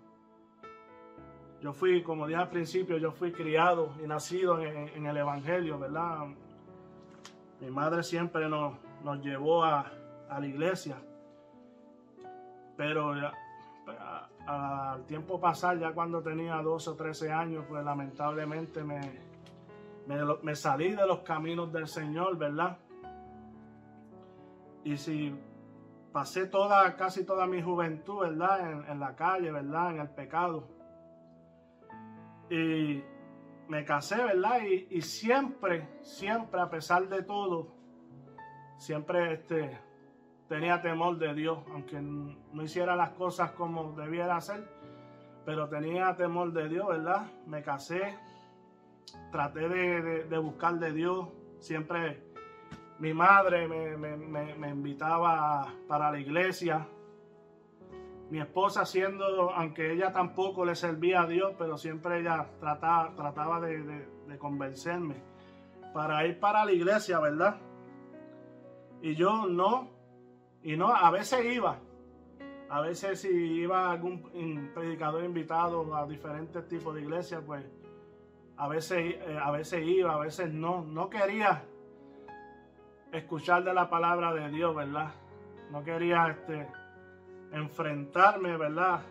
yo 1.60 1.72
fui, 1.72 2.02
como 2.02 2.26
dije 2.26 2.40
al 2.40 2.50
principio, 2.50 2.98
yo 2.98 3.10
fui 3.10 3.32
criado 3.32 3.94
y 4.02 4.06
nacido 4.06 4.60
en, 4.60 5.06
el 5.06 5.16
Evangelio, 5.16 5.78
¿verdad? 5.78 6.26
Mi 7.60 7.70
madre 7.70 8.02
siempre 8.02 8.48
nos, 8.48 8.74
llevó 9.22 9.64
a, 9.64 9.90
la 10.28 10.46
iglesia, 10.46 10.96
pero 12.76 13.14
al 14.46 15.06
tiempo 15.06 15.40
pasar, 15.40 15.78
ya 15.78 15.92
cuando 15.92 16.22
tenía 16.22 16.56
12 16.56 16.90
o 16.90 16.94
13 16.96 17.32
años, 17.32 17.64
pues 17.68 17.82
lamentablemente 17.84 18.84
me, 18.84 19.00
me, 20.42 20.54
salí 20.54 20.90
de 20.90 21.06
los 21.06 21.20
caminos 21.20 21.72
del 21.72 21.88
Señor, 21.88 22.36
¿verdad? 22.36 22.76
Y 24.84 24.98
si 24.98 25.34
pasé 26.14 26.46
toda, 26.46 26.94
casi 26.94 27.26
toda 27.26 27.44
mi 27.48 27.60
juventud, 27.60 28.20
¿verdad? 28.20 28.88
En, 28.88 29.00
la 29.00 29.16
calle, 29.16 29.50
¿verdad? 29.50 29.90
En 29.90 29.98
el 29.98 30.10
pecado. 30.10 30.68
Y 32.48 33.02
me 33.66 33.84
casé, 33.84 34.22
¿verdad? 34.22 34.60
Y, 34.62 34.86
y, 34.96 35.02
siempre, 35.02 35.88
siempre, 36.02 36.60
a 36.60 36.70
pesar 36.70 37.08
de 37.08 37.24
todo, 37.24 37.74
siempre 38.78 39.32
este, 39.32 39.76
tenía 40.48 40.80
temor 40.80 41.18
de 41.18 41.34
Dios, 41.34 41.58
aunque 41.72 42.00
no 42.00 42.62
hiciera 42.62 42.94
las 42.94 43.10
cosas 43.10 43.50
como 43.50 43.90
debiera 43.94 44.36
hacer, 44.36 44.68
pero 45.44 45.68
tenía 45.68 46.14
temor 46.14 46.52
de 46.52 46.68
Dios, 46.68 46.86
¿verdad? 46.86 47.26
Me 47.48 47.60
casé, 47.64 48.16
traté 49.32 49.68
de, 49.68 50.38
buscar 50.38 50.74
de 50.74 50.92
Dios, 50.92 51.26
siempre 51.58 52.22
mi 53.04 53.12
madre 53.12 53.68
me, 53.68 54.70
invitaba 54.70 55.74
para 55.86 56.10
la 56.10 56.18
iglesia, 56.18 56.88
mi 58.30 58.40
esposa 58.40 58.86
siendo, 58.86 59.50
aunque 59.50 59.92
ella 59.92 60.10
tampoco 60.10 60.64
le 60.64 60.74
servía 60.74 61.20
a 61.20 61.26
Dios, 61.26 61.52
pero 61.58 61.76
siempre 61.76 62.20
ella 62.20 62.46
trataba, 62.58 63.60
de, 63.60 64.06
de 64.26 64.38
convencerme 64.38 65.16
para 65.92 66.26
ir 66.26 66.40
para 66.40 66.64
la 66.64 66.72
iglesia, 66.72 67.20
¿verdad? 67.20 67.60
Y 69.02 69.14
yo 69.16 69.48
no, 69.48 69.90
y 70.62 70.74
no, 70.74 70.88
a 70.88 71.10
veces 71.10 71.44
iba. 71.44 71.78
A 72.70 72.80
veces 72.80 73.20
si 73.20 73.28
iba 73.28 73.90
algún 73.90 74.70
predicador 74.72 75.24
invitado 75.24 75.94
a 75.94 76.06
diferentes 76.06 76.66
tipos 76.68 76.94
de 76.94 77.02
iglesias, 77.02 77.42
pues 77.44 77.66
a 78.56 78.66
veces, 78.66 79.16
eh, 79.26 79.38
a 79.38 79.50
veces 79.50 79.86
iba, 79.86 80.14
a 80.14 80.18
veces 80.18 80.50
no. 80.50 80.82
No 80.84 81.10
quería 81.10 81.64
escuchar 83.14 83.62
de 83.62 83.72
la 83.72 83.88
palabra 83.88 84.32
de 84.34 84.48
Dios, 84.50 84.74
¿verdad? 84.74 85.12
No 85.70 85.84
quería 85.84 86.26
este, 86.28 86.66
enfrentarme, 87.52 88.56
¿verdad? 88.56 89.02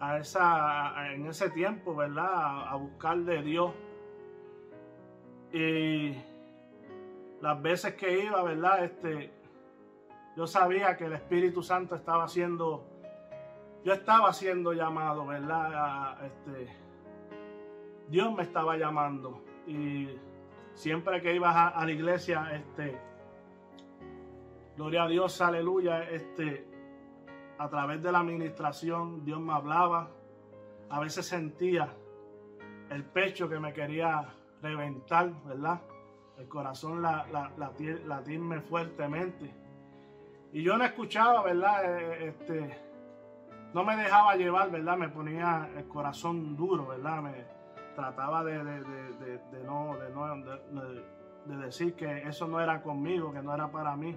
A 0.00 0.18
esa, 0.18 1.12
en 1.12 1.26
ese 1.26 1.50
tiempo, 1.50 1.94
¿verdad? 1.94 2.68
a 2.68 2.74
buscar 2.74 3.18
de 3.18 3.42
Dios. 3.42 3.72
Y 5.52 6.16
las 7.40 7.62
veces 7.62 7.94
que 7.94 8.24
iba, 8.24 8.42
¿verdad? 8.42 8.84
Este, 8.84 9.32
yo 10.36 10.46
sabía 10.46 10.96
que 10.96 11.04
el 11.04 11.12
Espíritu 11.12 11.62
Santo 11.62 11.94
estaba 11.94 12.26
siendo, 12.26 12.84
yo 13.84 13.92
estaba 13.92 14.32
siendo 14.32 14.72
llamado, 14.72 15.26
¿verdad? 15.26 16.24
este, 16.24 16.74
Dios 18.08 18.34
me 18.34 18.42
estaba 18.42 18.76
llamando 18.76 19.44
y 19.66 20.08
siempre 20.74 21.20
que 21.20 21.34
ibas 21.34 21.54
a, 21.54 21.84
la 21.84 21.92
iglesia, 21.92 22.50
este, 22.52 22.98
gloria 24.76 25.04
a 25.04 25.08
Dios, 25.08 25.40
aleluya, 25.40 26.02
este, 26.10 26.66
a 27.58 27.68
través 27.68 28.02
de 28.02 28.12
la 28.12 28.20
administración 28.20 29.24
Dios 29.24 29.40
me 29.40 29.52
hablaba, 29.52 30.10
a 30.90 31.00
veces 31.00 31.26
sentía 31.26 31.92
el 32.90 33.04
pecho 33.04 33.48
que 33.48 33.58
me 33.58 33.72
quería 33.72 34.28
reventar, 34.60 35.32
¿verdad? 35.44 35.80
El 36.38 36.48
corazón 36.48 37.02
la, 37.02 37.26
latirme 38.06 38.60
fuertemente. 38.60 39.54
Y 40.52 40.62
yo 40.62 40.76
no 40.76 40.84
escuchaba, 40.84 41.42
¿verdad? 41.42 41.98
Eh, 41.98 42.28
este, 42.28 42.78
no 43.72 43.84
me 43.84 43.96
dejaba 43.96 44.36
llevar, 44.36 44.70
¿verdad? 44.70 44.96
Me 44.96 45.08
ponía 45.08 45.70
el 45.76 45.88
corazón 45.88 46.56
duro, 46.56 46.88
¿verdad? 46.88 47.22
Trataba 47.94 48.44
de, 48.44 48.62
no, 49.64 49.96
de, 51.46 51.56
decir 51.56 51.94
que 51.94 52.22
eso 52.22 52.46
no 52.46 52.60
era 52.60 52.82
conmigo, 52.82 53.32
que 53.32 53.42
no 53.42 53.54
era 53.54 53.70
para 53.70 53.96
mí. 53.96 54.16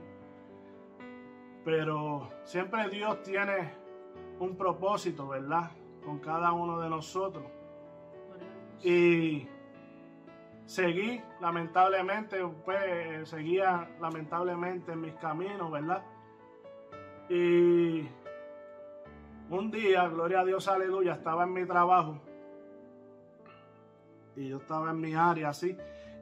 Pero 1.64 2.30
siempre 2.44 2.90
Dios 2.90 3.22
tiene 3.24 3.74
un 4.40 4.56
propósito, 4.56 5.28
¿verdad? 5.28 5.72
Con 6.04 6.20
cada 6.20 6.52
uno 6.54 6.80
de 6.80 6.90
nosotros. 6.90 7.46
Y 8.84 9.48
seguí, 10.66 11.22
lamentablemente, 11.42 12.46
pues 12.64 13.30
seguía 13.30 13.90
lamentablemente 14.00 14.92
en 14.92 15.02
mis 15.02 15.16
caminos, 15.16 15.72
¿verdad? 15.72 16.04
Y 17.30 18.08
un 19.50 19.72
día, 19.72 20.08
gloria 20.08 20.42
a 20.42 20.46
Dios, 20.46 20.68
aleluya, 20.68 21.14
estaba 21.14 21.44
en 21.44 21.54
mi 21.54 21.66
trabajo. 21.66 22.20
Y 24.36 24.50
yo 24.50 24.58
estaba 24.58 24.91
en 24.91 25.00
mi 25.00 25.13
área 25.13 25.50
así. 25.50 25.78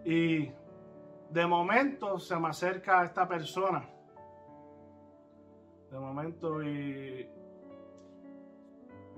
Y 0.06 0.52
de 1.30 1.48
momento 1.48 2.20
se 2.20 2.38
me 2.40 2.50
acerca 2.50 3.04
esta 3.04 3.28
persona. 3.28 3.90
De 5.90 6.00
momento 6.00 6.64
y 6.64 7.28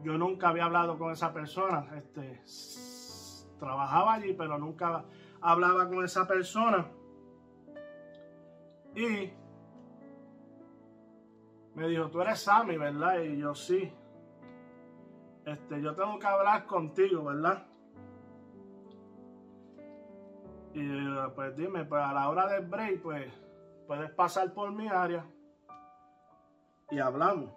yo 0.04 0.18
nunca 0.18 0.50
había 0.50 0.66
hablado 0.66 0.98
con 0.98 1.12
esa 1.12 1.34
persona. 1.34 1.88
Este, 1.96 2.42
trabajaba 3.60 4.14
allí, 4.14 4.34
pero 4.34 4.58
nunca 4.58 5.04
hablaba 5.42 5.88
con 5.88 6.04
esa 6.04 6.28
persona. 6.28 6.88
Y 8.96 9.32
me 11.76 11.88
dijo, 11.90 12.10
tú 12.10 12.22
eres 12.22 12.40
Sammy, 12.40 12.78
¿verdad? 12.78 13.20
Y 13.22 13.38
yo 13.38 13.54
sí. 13.54 13.92
Este, 15.46 15.82
yo 15.82 15.94
tengo 15.96 16.18
que 16.18 16.28
hablar 16.28 16.66
contigo, 16.66 17.26
¿verdad? 17.26 17.68
Y 20.76 20.90
pues 21.36 21.56
dime, 21.56 21.86
pues 21.86 22.04
a 22.04 22.12
la 22.12 22.30
hora 22.30 22.48
del 22.48 22.66
break, 22.66 23.02
pues 23.02 23.32
puedes 23.88 24.12
pasar 24.12 24.54
por 24.54 24.74
mi 24.74 24.90
área 24.90 25.26
y 26.92 27.00
hablamos. 27.00 27.50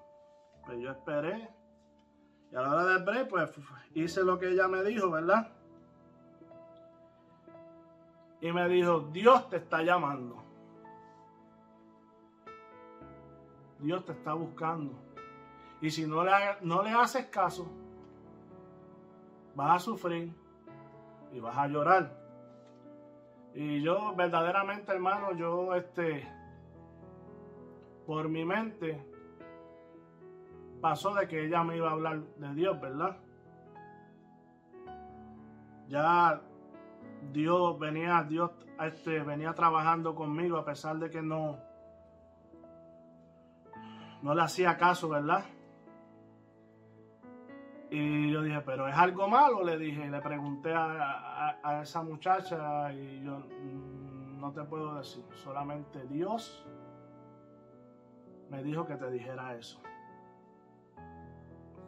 Pues 0.65 0.79
yo 0.79 0.93
esperé. 0.93 1.51
Y 2.53 2.55
a 2.55 2.61
la 2.61 2.71
hora 2.71 2.85
del 2.85 3.03
break, 3.03 3.29
pues 3.29 3.51
hice 3.95 4.23
lo 4.23 4.39
que 4.39 4.51
ella 4.51 4.69
me 4.69 4.85
dijo, 4.85 5.11
¿verdad? 5.11 5.51
Y 8.41 8.53
me 8.53 8.69
dijo, 8.69 9.01
Dios 9.13 9.49
te 9.51 9.57
está 9.57 9.83
llamando. 9.83 10.37
Dios 13.81 14.05
te 14.05 14.13
está 14.13 14.33
buscando. 14.35 14.93
Y 15.81 15.91
si 15.91 16.07
no 16.07 16.23
le, 16.23 16.31
no 16.61 16.85
le 16.85 16.91
haces 16.91 17.27
caso, 17.27 17.69
vas 19.57 19.75
a 19.75 19.79
sufrir 19.81 20.33
y 21.33 21.41
vas 21.41 21.57
a 21.59 21.67
llorar. 21.67 22.18
Y 23.61 23.83
yo 23.83 24.15
verdaderamente, 24.15 24.93
hermano, 24.93 25.33
yo 25.33 25.75
este, 25.75 26.25
por 28.07 28.29
mi 28.29 28.45
mente, 28.45 29.05
pasó 30.81 31.13
de 31.13 31.27
que 31.27 31.47
ella 31.47 31.65
me 31.65 31.77
iba 31.77 31.89
a 31.89 31.95
hablar 31.95 32.21
de 32.37 32.55
Dios, 32.55 32.81
¿verdad? 32.81 33.17
Ya 35.89 36.41
Dios 37.33 37.77
venía, 37.81 38.23
Dios 38.23 38.53
este, 38.81 39.25
venía 39.25 39.53
trabajando 39.55 40.15
conmigo 40.15 40.57
a 40.59 40.65
pesar 40.65 40.99
de 40.99 41.11
que 41.11 41.21
no, 41.21 41.59
no 44.23 44.37
le 44.37 44.41
hacía 44.41 44.77
caso, 44.77 45.09
¿verdad? 45.09 45.45
Y 47.91 48.31
yo 48.31 48.43
dije, 48.43 48.61
pero 48.61 48.87
es 48.87 48.95
algo 48.95 49.29
malo, 49.29 49.65
le 49.65 49.79
dije, 49.79 50.11
le 50.11 50.21
pregunté 50.21 50.75
a, 50.75 51.81
esa 51.83 52.03
muchacha 52.03 52.93
y 52.93 53.23
yo 53.25 53.39
mm, 53.39 54.41
no 54.41 54.53
te 54.53 54.63
puedo 54.65 54.97
decir, 54.97 55.25
solamente 55.33 56.05
Dios 56.07 56.67
me 58.51 58.63
dijo 58.63 58.87
que 58.87 58.97
te 58.97 59.11
dijera 59.11 59.57
eso. 59.57 59.81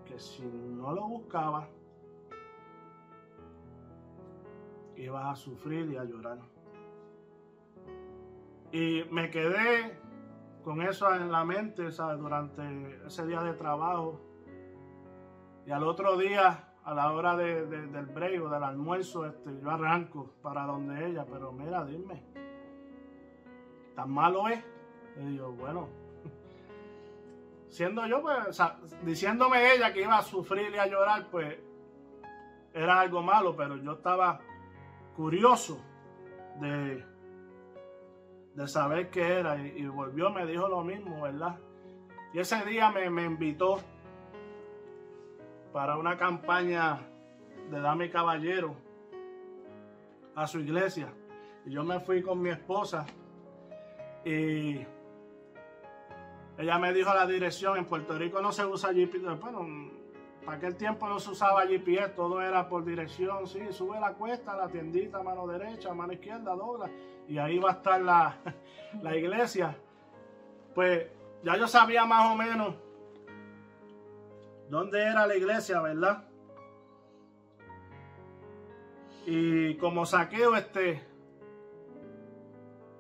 Que 0.07 0.19
si 0.19 0.45
no 0.45 0.93
lo 0.93 1.07
buscaba, 1.07 1.69
ibas 4.97 5.27
a 5.27 5.35
sufrir 5.35 5.91
y 5.91 5.97
a 5.97 6.05
llorar. 6.05 6.39
Y 8.73 9.05
me 9.11 9.31
quedé 9.31 9.99
con 10.63 10.83
eso 10.83 11.13
en 11.15 11.33
la 11.33 11.45
mente, 11.45 11.91
¿sabes? 11.91 12.19
Durante 12.19 13.07
ese 13.07 13.27
día 13.27 13.43
de 13.43 13.55
trabajo. 13.55 14.30
Y 15.67 15.71
al 15.71 15.85
otro 15.85 16.17
día, 16.17 16.75
a 16.85 16.95
la 16.95 17.13
hora 17.13 17.37
de, 17.37 17.67
del 17.67 18.07
break 18.07 18.43
o 18.43 18.49
del 18.49 18.63
almuerzo, 18.63 19.27
este, 19.27 19.61
yo 19.61 19.71
arranco 19.71 20.33
para 20.43 20.65
donde 20.65 21.07
ella, 21.07 21.25
pero 21.31 21.53
mira, 21.53 21.85
dime, 21.85 22.23
¿tan 23.95 24.11
malo 24.11 24.49
es? 24.49 24.63
Y 25.17 25.27
digo, 25.27 25.53
bueno, 25.53 25.89
siendo 27.69 28.07
yo, 28.07 28.23
pues, 28.23 28.61
diciéndome 29.05 29.75
ella 29.75 29.93
que 29.93 30.03
iba 30.03 30.19
a 30.19 30.23
sufrir 30.23 30.73
y 30.75 30.79
a 30.79 30.87
llorar, 30.87 31.29
pues, 31.31 31.59
era 32.73 33.01
algo 33.01 33.23
malo, 33.23 33.55
pero 33.57 33.77
yo 33.77 33.93
estaba 33.93 34.41
curioso 35.17 35.81
de 36.61 37.05
de 38.55 38.69
saber 38.69 39.11
qué 39.11 39.39
era 39.39 39.57
y, 39.57 39.87
volvió, 39.87 40.31
me 40.31 40.47
dijo 40.47 40.69
lo 40.69 40.83
mismo, 40.83 41.23
¿verdad? 41.23 41.59
Y 42.33 42.39
ese 42.39 42.65
día 42.65 42.91
me, 42.91 43.25
invitó 43.25 43.81
para 45.73 45.97
una 45.97 46.17
campaña 46.17 47.01
de 47.71 47.81
Dame 47.81 48.11
Caballero 48.11 48.75
a 50.35 50.47
su 50.47 50.61
iglesia. 50.61 51.13
Y 51.65 51.71
yo 51.71 51.85
me 51.85 52.01
fui 52.01 52.23
con 52.23 52.41
mi 52.41 52.51
esposa 52.51 53.07
y 54.25 54.81
ella 56.59 56.79
me 56.79 56.93
dijo 56.93 57.15
la 57.15 57.27
dirección. 57.27 57.79
En 57.79 57.85
Puerto 57.85 58.19
Rico 58.19 58.41
no 58.41 58.53
se 58.53 58.65
usa 58.65 58.93
GPS. 58.93 59.35
Bueno, 59.41 59.91
para 60.45 60.59
aquel 60.59 60.77
tiempo 60.77 61.09
no 61.09 61.21
se 61.21 61.31
usaba 61.31 61.67
GPS, 61.67 62.11
todo 62.11 62.41
era 62.43 62.69
por 62.69 62.85
dirección. 62.85 63.47
Sí, 63.47 63.61
sube 63.71 64.01
la 64.01 64.15
cuesta, 64.15 64.57
la 64.57 64.69
tiendita, 64.69 65.23
mano 65.23 65.47
derecha, 65.47 65.95
mano 65.95 66.13
izquierda, 66.13 66.55
dobla. 66.55 66.91
Y 67.29 67.39
ahí 67.39 67.59
va 67.59 67.71
a 67.71 67.73
estar 67.75 68.01
la, 68.01 68.37
la 69.03 69.17
iglesia. 69.17 69.77
Pues 70.75 71.07
ya 71.45 71.57
yo 71.57 71.69
sabía 71.69 72.05
más 72.05 72.33
o 72.33 72.37
menos 72.37 72.75
dónde 74.71 75.03
era 75.03 75.27
la 75.27 75.35
iglesia, 75.35 75.81
¿verdad? 75.81 76.25
Y 79.27 79.77
como 79.77 80.07
saqueo, 80.07 80.57
este, 80.57 81.05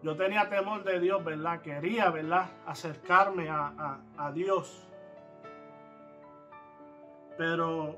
yo 0.02 0.16
tenía 0.16 0.48
temor 0.50 0.85
de 0.85 1.00
Dios, 1.00 1.24
¿verdad? 1.24 1.62
Quería, 1.62 2.11
¿verdad? 2.11 2.50
Acercarme 2.66 3.48
a, 3.48 4.00
a 4.18 4.33
Dios. 4.33 4.87
Pero 7.38 7.96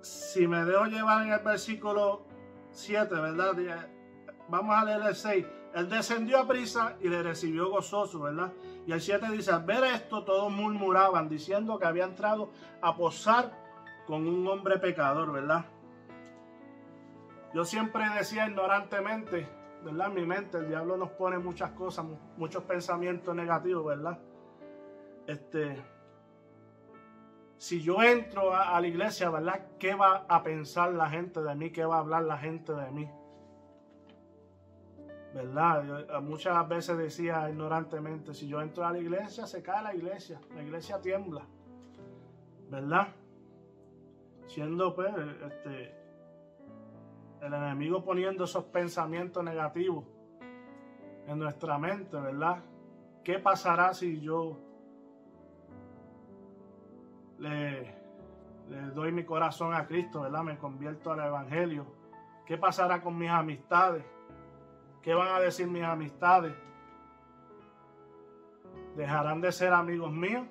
si 0.00 0.46
me 0.46 0.64
dejo 0.64 0.84
llevar 0.84 1.26
en 1.26 1.32
el 1.32 1.40
versículo 1.40 2.26
7, 2.70 3.14
¿verdad? 3.14 3.56
Vamos 4.48 4.76
a 4.76 4.84
leer 4.84 5.02
el 5.08 5.14
6. 5.14 5.46
Él 5.74 5.88
descendió 5.88 6.38
a 6.38 6.48
prisa 6.48 6.96
y 7.00 7.08
le 7.08 7.22
recibió 7.22 7.70
gozoso, 7.70 8.20
¿verdad? 8.20 8.52
Y 8.86 8.92
el 8.92 9.00
7 9.00 9.30
dice, 9.30 9.52
al 9.52 9.64
ver 9.64 9.84
esto 9.84 10.24
todos 10.24 10.50
murmuraban 10.50 11.28
diciendo 11.28 11.78
que 11.78 11.86
había 11.86 12.04
entrado 12.04 12.50
a 12.82 12.96
posar 12.96 13.52
con 14.06 14.26
un 14.26 14.46
hombre 14.48 14.78
pecador, 14.78 15.30
¿verdad? 15.32 15.64
Yo 17.54 17.64
siempre 17.64 18.04
decía 18.16 18.48
ignorantemente, 18.48 19.48
¿verdad? 19.84 20.08
En 20.08 20.14
mi 20.14 20.26
mente 20.26 20.58
el 20.58 20.68
diablo 20.68 20.96
nos 20.96 21.10
pone 21.10 21.38
muchas 21.38 21.70
cosas, 21.70 22.04
muchos 22.36 22.64
pensamientos 22.64 23.34
negativos, 23.34 23.86
¿verdad? 23.86 24.18
Este, 25.28 25.80
si 27.58 27.80
yo 27.80 28.02
entro 28.02 28.52
a, 28.52 28.76
a 28.76 28.80
la 28.80 28.88
iglesia, 28.88 29.30
¿verdad? 29.30 29.68
¿Qué 29.78 29.94
va 29.94 30.24
a 30.28 30.42
pensar 30.42 30.92
la 30.92 31.08
gente 31.08 31.40
de 31.40 31.54
mí? 31.54 31.70
¿Qué 31.70 31.84
va 31.84 31.96
a 31.96 32.00
hablar 32.00 32.24
la 32.24 32.38
gente 32.38 32.72
de 32.72 32.90
mí? 32.90 33.08
¿Verdad? 35.34 36.20
Muchas 36.22 36.68
veces 36.68 36.98
decía 36.98 37.48
ignorantemente, 37.48 38.34
si 38.34 38.48
yo 38.48 38.60
entro 38.60 38.84
a 38.84 38.92
la 38.92 38.98
iglesia, 38.98 39.46
se 39.46 39.62
cae 39.62 39.82
la 39.82 39.94
iglesia, 39.94 40.40
la 40.54 40.62
iglesia 40.62 41.00
tiembla, 41.00 41.46
¿verdad? 42.68 43.08
Siendo 44.46 44.94
pues, 44.94 45.12
este, 45.46 45.94
el 47.40 47.54
enemigo 47.54 48.04
poniendo 48.04 48.44
esos 48.44 48.64
pensamientos 48.64 49.44
negativos 49.44 50.04
en 51.26 51.38
nuestra 51.38 51.78
mente, 51.78 52.16
¿verdad? 52.18 52.62
¿Qué 53.22 53.38
pasará 53.38 53.94
si 53.94 54.20
yo 54.20 54.58
le, 57.38 57.94
le 58.68 58.80
doy 58.94 59.12
mi 59.12 59.24
corazón 59.24 59.74
a 59.74 59.86
Cristo, 59.86 60.22
¿verdad? 60.22 60.42
Me 60.42 60.58
convierto 60.58 61.12
al 61.12 61.20
Evangelio. 61.20 61.86
¿Qué 62.44 62.58
pasará 62.58 63.00
con 63.00 63.16
mis 63.16 63.30
amistades? 63.30 64.04
¿Qué 65.02 65.14
van 65.14 65.28
a 65.28 65.40
decir 65.40 65.66
mis 65.66 65.82
amistades? 65.82 66.54
¿Dejarán 68.96 69.40
de 69.40 69.50
ser 69.50 69.72
amigos 69.72 70.12
míos? 70.12 70.46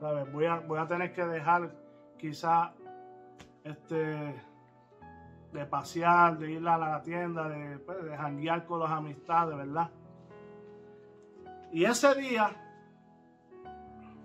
¿Sabes? 0.00 0.32
Voy 0.32 0.46
a, 0.46 0.56
voy 0.56 0.78
a 0.78 0.86
tener 0.86 1.12
que 1.12 1.24
dejar 1.24 1.70
quizá 2.18 2.72
este, 3.62 4.34
de 5.52 5.66
pasear, 5.66 6.38
de 6.38 6.50
ir 6.50 6.66
a 6.66 6.76
la 6.76 7.02
tienda, 7.02 7.48
de, 7.48 7.78
pues, 7.78 8.02
de 8.04 8.16
janguear 8.16 8.66
con 8.66 8.80
las 8.80 8.90
amistades, 8.90 9.56
¿verdad? 9.56 9.90
Y 11.70 11.84
ese 11.84 12.14
día, 12.16 12.50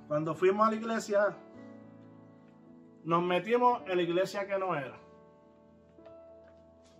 cuando 0.07 0.33
fuimos 0.33 0.67
a 0.67 0.71
la 0.71 0.77
iglesia, 0.77 1.37
nos 3.03 3.21
metimos 3.21 3.83
en 3.85 3.97
la 3.97 4.01
iglesia 4.01 4.47
que 4.47 4.57
no 4.57 4.75
era 4.75 5.04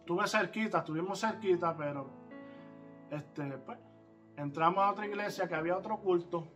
estuve 0.05 0.27
cerquita, 0.27 0.77
estuvimos 0.77 1.19
cerquita, 1.19 1.75
pero 1.75 2.07
este, 3.09 3.43
pues, 3.57 3.79
entramos 4.37 4.83
a 4.83 4.91
otra 4.91 5.07
iglesia 5.07 5.47
que 5.47 5.55
había 5.55 5.75
otro 5.75 5.97
culto. 5.97 6.47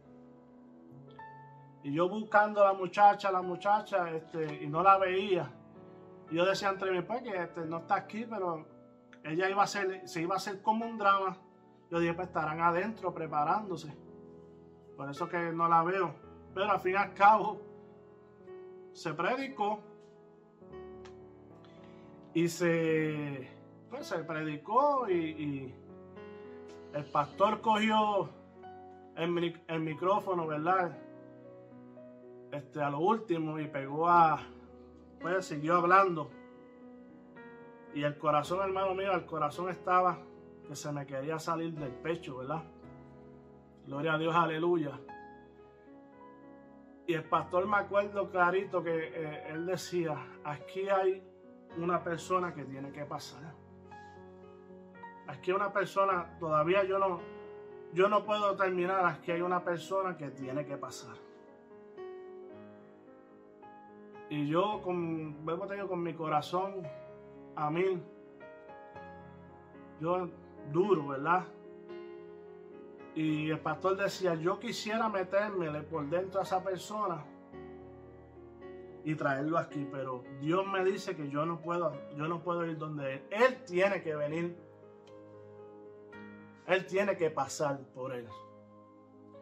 Y 1.81 1.91
yo 1.91 2.07
buscando 2.07 2.61
a 2.61 2.65
la 2.65 2.73
muchacha, 2.73 3.31
la 3.31 3.41
muchacha, 3.41 4.11
este, 4.11 4.63
y 4.63 4.67
no 4.67 4.83
la 4.83 4.99
veía. 4.99 5.51
Y 6.29 6.35
yo 6.35 6.45
decía 6.45 6.69
entre 6.69 6.91
mí, 6.91 7.01
pues 7.01 7.23
que 7.23 7.35
este, 7.35 7.65
no 7.65 7.79
está 7.79 7.95
aquí, 7.95 8.23
pero 8.29 8.67
ella 9.23 9.49
iba 9.49 9.63
a 9.63 9.67
ser, 9.67 10.07
se 10.07 10.21
iba 10.21 10.35
a 10.35 10.37
hacer 10.37 10.61
como 10.61 10.85
un 10.85 10.99
drama. 10.99 11.35
Yo 11.89 11.99
dije, 11.99 12.13
pues 12.13 12.27
estarán 12.27 12.61
adentro 12.61 13.11
preparándose. 13.15 13.91
Por 14.95 15.09
eso 15.09 15.27
que 15.27 15.51
no 15.51 15.67
la 15.67 15.81
veo. 15.81 16.13
Pero 16.53 16.69
al 16.69 16.79
fin 16.81 16.91
y 16.91 16.97
al 16.97 17.15
cabo, 17.15 17.59
se 18.93 19.11
predicó 19.15 19.88
y 22.33 22.47
se, 22.47 23.49
pues, 23.89 24.13
predicó 24.27 25.09
y, 25.09 25.73
el 26.93 27.05
pastor 27.05 27.61
cogió 27.61 28.29
el, 29.15 29.79
micrófono, 29.79 30.47
¿verdad? 30.47 30.97
Este, 32.51 32.81
a 32.81 32.89
lo 32.89 32.99
último 32.99 33.59
y 33.59 33.67
pegó 33.67 34.07
a, 34.07 34.39
pues 35.21 35.45
siguió 35.45 35.75
hablando. 35.75 36.31
Y 37.93 38.03
el 38.03 38.17
corazón, 38.17 38.61
hermano 38.61 38.95
mío, 38.95 39.11
el 39.13 39.25
corazón 39.25 39.69
estaba 39.69 40.19
que 40.67 40.75
se 40.75 40.91
me 40.91 41.05
quería 41.05 41.37
salir 41.37 41.73
del 41.73 41.91
pecho, 41.91 42.37
¿verdad? 42.37 42.63
Gloria 43.85 44.13
a 44.13 44.17
Dios, 44.17 44.35
aleluya. 44.35 44.99
Y 47.07 47.13
el 47.13 47.23
pastor 47.23 47.67
me 47.67 47.77
acuerdo 47.77 48.29
clarito 48.29 48.83
que 48.83 49.09
eh, 49.13 49.47
él 49.49 49.65
decía, 49.65 50.15
aquí 50.43 50.89
hay 50.89 51.23
una 51.77 52.03
persona 52.03 52.53
que 52.53 52.63
tiene 52.65 52.91
que 52.91 53.05
pasar. 53.05 53.53
Que 55.41 55.53
una 55.53 55.71
persona, 55.71 56.37
todavía 56.39 56.83
yo 56.83 56.99
no, 56.99 57.19
yo 57.93 58.09
no 58.09 58.25
puedo 58.25 58.55
terminar, 58.55 59.21
que 59.21 59.33
hay 59.33 59.41
una 59.41 59.63
persona 59.63 60.17
que 60.17 60.29
tiene 60.31 60.65
que 60.65 60.75
pasar. 60.75 61.15
Y 64.29 64.47
yo 64.47 64.81
con, 64.83 65.45
vuelvo 65.45 65.65
te 65.65 65.77
con 65.87 66.03
mi 66.03 66.13
corazón 66.13 66.85
a 67.55 67.69
mí, 67.71 68.01
yo 69.99 70.29
duro, 70.71 71.07
¿verdad? 71.07 71.45
Y 73.15 73.49
el 73.49 73.59
pastor 73.59 73.97
decía, 73.97 74.35
yo 74.35 74.59
quisiera 74.59 75.09
metérmele 75.09 75.81
por 75.81 76.05
dentro 76.09 76.41
a 76.41 76.43
esa 76.43 76.63
persona 76.63 77.23
y 79.03 79.15
traerlo 79.15 79.57
aquí, 79.57 79.87
pero 79.91 80.23
Dios 80.39 80.65
me 80.67 80.83
dice 80.83 81.15
que 81.15 81.29
yo 81.29 81.45
no 81.45 81.61
puedo, 81.61 81.93
yo 82.15 82.27
no 82.27 82.41
puedo 82.41 82.65
ir 82.65 82.77
donde 82.77 83.15
él. 83.15 83.23
Él 83.31 83.63
tiene 83.65 84.01
que 84.01 84.15
venir. 84.15 84.57
Él 86.67 86.85
tiene 86.85 87.17
que 87.17 87.29
pasar 87.29 87.79
por 87.93 88.13
él. 88.13 88.27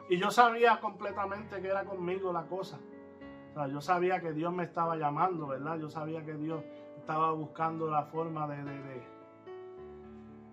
Y 0.09 0.17
yo 0.17 0.31
sabía 0.31 0.79
completamente 0.79 1.61
que 1.61 1.67
era 1.67 1.83
conmigo 1.83 2.31
la 2.31 2.43
cosa. 2.43 2.79
O 3.51 3.53
sea, 3.53 3.67
yo 3.67 3.81
sabía 3.81 4.21
que 4.21 4.31
Dios 4.31 4.53
me 4.53 4.63
estaba 4.63 4.95
llamando, 4.95 5.47
¿verdad? 5.47 5.77
Yo 5.79 5.89
sabía 5.89 6.23
que 6.23 6.33
Dios 6.35 6.63
estaba 6.97 7.31
buscando 7.31 7.89
la 7.89 8.03
forma 8.03 8.47
de, 8.47 8.63
de, 8.63 9.01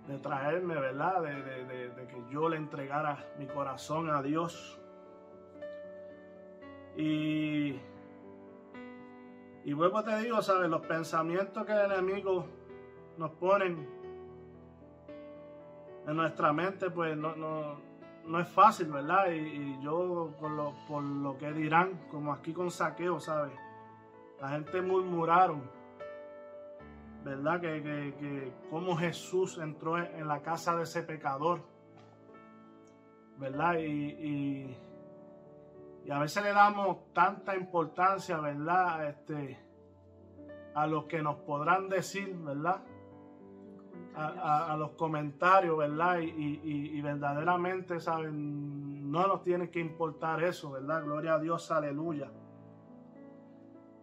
de, 0.09 0.19
traerme, 0.19 0.75
¿verdad? 0.75 1.23
de 1.23 2.07
que 2.09 2.25
yo 2.31 2.49
le 2.49 2.57
entregara 2.57 3.25
mi 3.39 3.47
corazón 3.47 4.11
a 4.11 4.23
Dios. 4.23 4.81
Y 6.97 7.79
y 9.65 9.73
vuelvo 9.73 10.03
te 10.05 10.17
digo, 10.19 10.43
¿sabes? 10.43 10.69
Los 10.69 10.85
pensamientos 10.87 11.65
que 11.65 11.73
el 11.73 11.91
enemigo 11.91 12.47
nos 13.17 13.31
ponen 13.33 13.89
en 16.07 16.17
nuestra 16.17 16.53
mente, 16.53 16.91
pues 16.91 17.17
no, 17.17 17.35
no, 18.27 18.41
es 18.41 18.49
fácil, 18.49 18.93
¿verdad? 18.93 19.31
Y, 19.33 19.81
yo, 19.83 20.35
por 20.39 20.51
lo, 20.51 20.75
por 20.87 21.03
lo 21.03 21.39
que 21.39 21.51
dirán, 21.53 21.99
como 22.11 22.33
aquí 22.33 22.53
con 22.53 22.71
saqueo, 22.71 23.19
¿sabes? 23.21 23.55
La 24.39 24.51
gente 24.51 24.83
murmuraron, 24.83 25.63
¿verdad? 27.25 27.61
Que, 27.61 27.83
que, 27.83 28.15
que 28.19 28.53
cómo 28.69 28.97
Jesús 28.97 29.57
entró 29.57 29.97
en 29.97 30.29
la 30.29 30.43
casa 30.43 30.77
de 30.77 30.83
ese 30.83 31.03
pecador, 31.03 31.63
¿verdad? 33.39 33.79
y 33.79 34.77
a 36.11 36.19
veces 36.19 36.43
le 36.43 36.53
damos 36.53 37.13
tanta 37.13 37.57
importancia, 37.57 38.39
¿verdad? 38.39 39.09
Este, 39.09 39.59
a 40.75 40.87
lo 40.87 41.07
que 41.07 41.23
nos 41.23 41.37
podrán 41.37 41.89
decir, 41.89 42.37
¿verdad? 42.37 42.83
A, 44.17 44.77
los 44.79 44.93
comentarios, 44.93 45.77
¿verdad? 45.77 46.21
Y, 46.21 47.01
verdaderamente, 47.01 47.99
¿saben? 47.99 49.11
No 49.11 49.27
nos 49.27 49.43
tiene 49.43 49.71
que 49.71 49.81
importar 49.81 50.43
eso, 50.45 50.73
¿verdad? 50.73 51.03
Gloria 51.05 51.35
a 51.35 51.39
Dios, 51.41 51.71
aleluya. 51.73 52.31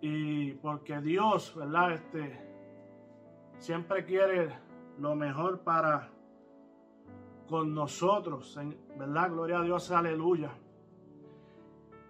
Y 0.01 0.53
porque 0.55 0.99
Dios, 0.99 1.55
¿verdad? 1.55 1.93
Este, 1.93 2.39
siempre 3.59 4.03
quiere 4.05 4.49
lo 4.97 5.15
mejor 5.15 5.59
para 5.61 6.09
con 7.47 7.73
nosotros, 7.73 8.57
¿verdad? 8.97 9.29
Gloria 9.29 9.59
a 9.59 9.63
Dios, 9.63 9.91
aleluya. 9.91 10.51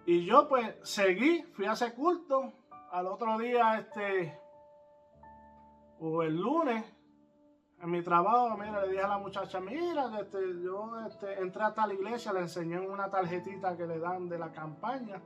Y 0.04 0.24
yo 0.24 0.48
pues 0.48 0.74
seguí, 0.82 1.42
fui 1.54 1.66
a 1.66 1.72
ese 1.72 1.94
culto. 1.94 2.52
Al 2.90 3.06
otro 3.06 3.38
día, 3.38 3.78
este, 3.78 4.38
o 5.98 6.22
el 6.22 6.36
lunes, 6.36 6.84
en 7.80 7.90
mi 7.90 8.02
trabajo, 8.02 8.56
mira, 8.56 8.82
le 8.82 8.90
dije 8.90 9.02
a 9.02 9.08
la 9.08 9.18
muchacha, 9.18 9.60
mira, 9.60 10.20
este, 10.20 10.38
yo 10.62 11.00
este, 11.06 11.40
entré 11.40 11.62
hasta 11.62 11.86
la 11.86 11.94
iglesia, 11.94 12.32
le 12.32 12.40
enseñé 12.40 12.78
una 12.78 13.10
tarjetita 13.10 13.76
que 13.76 13.86
le 13.86 13.98
dan 13.98 14.28
de 14.28 14.38
la 14.38 14.52
campaña. 14.52 15.22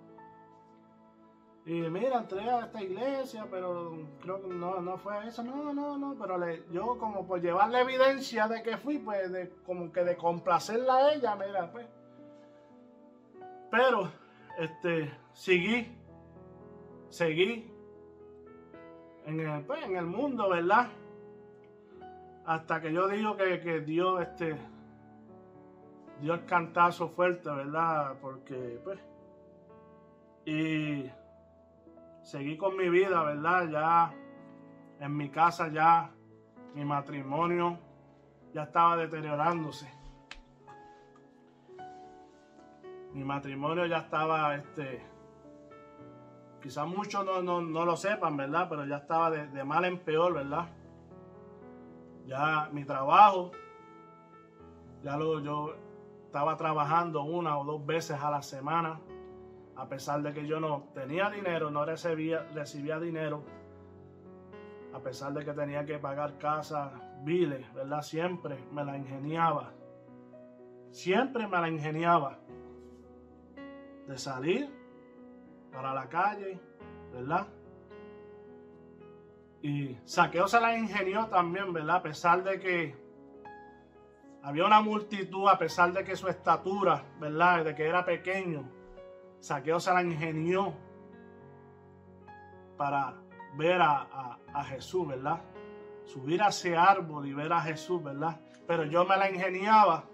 Y 1.66 1.72
mira, 1.90 2.18
entré 2.18 2.48
a 2.48 2.60
esta 2.60 2.80
iglesia, 2.80 3.46
pero 3.50 3.98
creo 4.22 4.40
que 4.40 4.46
no, 4.46 4.80
no 4.80 4.96
fue 4.98 5.26
eso, 5.26 5.42
no, 5.42 5.72
no, 5.74 5.98
no, 5.98 6.14
pero 6.14 6.38
le, 6.38 6.64
yo 6.70 6.96
como 6.98 7.26
por 7.26 7.40
llevarle 7.40 7.80
evidencia 7.80 8.46
de 8.46 8.62
que 8.62 8.76
fui, 8.76 8.98
pues 8.98 9.32
de, 9.32 9.50
como 9.66 9.90
que 9.90 10.04
de 10.04 10.16
complacerla 10.16 10.94
a 10.94 11.14
ella, 11.14 11.34
mira, 11.34 11.72
pues. 11.72 11.86
Pero, 13.70 14.12
este, 14.58 15.12
seguí, 15.32 15.96
seguí 17.08 17.70
en 19.26 19.40
el, 19.40 19.64
pues, 19.64 19.84
en 19.84 19.96
el 19.96 20.06
mundo, 20.06 20.48
¿verdad? 20.48 20.88
Hasta 22.44 22.80
que 22.80 22.92
yo 22.92 23.08
digo 23.08 23.36
que, 23.36 23.60
que 23.60 23.80
Dios, 23.80 24.22
este, 24.22 24.56
dio 26.20 26.34
el 26.34 26.44
cantazo 26.44 27.08
fuerte, 27.08 27.50
¿verdad? 27.50 28.16
Porque, 28.20 28.80
pues, 28.84 29.00
y 30.44 31.10
seguí 32.22 32.56
con 32.56 32.76
mi 32.76 32.88
vida, 32.88 33.22
¿verdad? 33.22 33.68
Ya 33.68 34.14
en 35.04 35.16
mi 35.16 35.28
casa 35.28 35.68
ya 35.68 36.10
mi 36.74 36.84
matrimonio 36.84 37.78
ya 38.52 38.62
estaba 38.64 38.96
deteriorándose. 38.96 39.95
Mi 43.16 43.24
matrimonio 43.24 43.86
ya 43.86 43.96
estaba, 43.96 44.56
este, 44.56 45.02
quizás 46.60 46.86
muchos 46.86 47.24
no, 47.24 47.62
lo 47.62 47.96
sepan, 47.96 48.36
¿verdad? 48.36 48.66
Pero 48.68 48.84
ya 48.84 48.98
estaba 48.98 49.30
de, 49.30 49.64
mal 49.64 49.86
en 49.86 49.98
peor, 50.00 50.34
¿verdad? 50.34 50.68
Ya 52.26 52.68
mi 52.72 52.84
trabajo, 52.84 53.52
ya 55.02 55.16
lo, 55.16 55.40
yo 55.40 55.76
estaba 56.26 56.58
trabajando 56.58 57.22
una 57.22 57.56
o 57.56 57.64
dos 57.64 57.86
veces 57.86 58.20
a 58.20 58.30
la 58.30 58.42
semana 58.42 59.00
a 59.76 59.88
pesar 59.88 60.20
de 60.20 60.34
que 60.34 60.46
yo 60.46 60.60
no 60.60 60.90
tenía 60.92 61.30
dinero, 61.30 61.70
no 61.70 61.86
recibía, 61.86 62.46
recibía 62.52 63.00
dinero, 63.00 63.44
a 64.92 64.98
pesar 64.98 65.32
de 65.32 65.42
que 65.42 65.54
tenía 65.54 65.86
que 65.86 65.98
pagar 65.98 66.36
casa, 66.36 66.92
biles, 67.22 67.72
¿verdad? 67.72 68.02
Siempre 68.02 68.62
me 68.72 68.84
la 68.84 68.98
ingeniaba. 68.98 69.72
Siempre 70.90 71.46
me 71.46 71.58
la 71.58 71.70
ingeniaba 71.70 72.40
de 74.06 74.18
salir 74.18 74.70
para 75.72 75.92
la 75.92 76.08
calle, 76.08 76.60
¿verdad? 77.12 77.46
Y 79.62 79.98
Saqueo 80.04 80.48
se 80.48 80.60
la 80.60 80.76
ingenió 80.76 81.26
también, 81.26 81.72
¿verdad? 81.72 81.96
A 81.96 82.02
pesar 82.02 82.44
de 82.44 82.58
que 82.60 82.94
había 84.42 84.64
una 84.64 84.80
multitud, 84.80 85.48
a 85.48 85.58
pesar 85.58 85.92
de 85.92 86.04
que 86.04 86.14
su 86.14 86.28
estatura, 86.28 87.04
¿verdad? 87.18 87.64
De 87.64 87.74
que 87.74 87.84
era 87.84 88.04
pequeño, 88.04 88.70
Saqueo 89.40 89.80
se 89.80 89.92
la 89.92 90.02
ingenió 90.02 90.72
para 92.76 93.14
ver 93.56 93.80
a, 93.82 94.38
Jesús, 94.68 95.06
¿verdad? 95.06 95.40
Subir 96.04 96.42
a 96.42 96.48
ese 96.48 96.76
árbol 96.76 97.26
y 97.26 97.34
ver 97.34 97.52
a 97.52 97.60
Jesús, 97.60 98.02
¿verdad? 98.02 98.40
Pero 98.66 98.84
yo 98.84 99.04
me 99.04 99.16
la 99.16 99.30
ingeniaba 99.30 100.04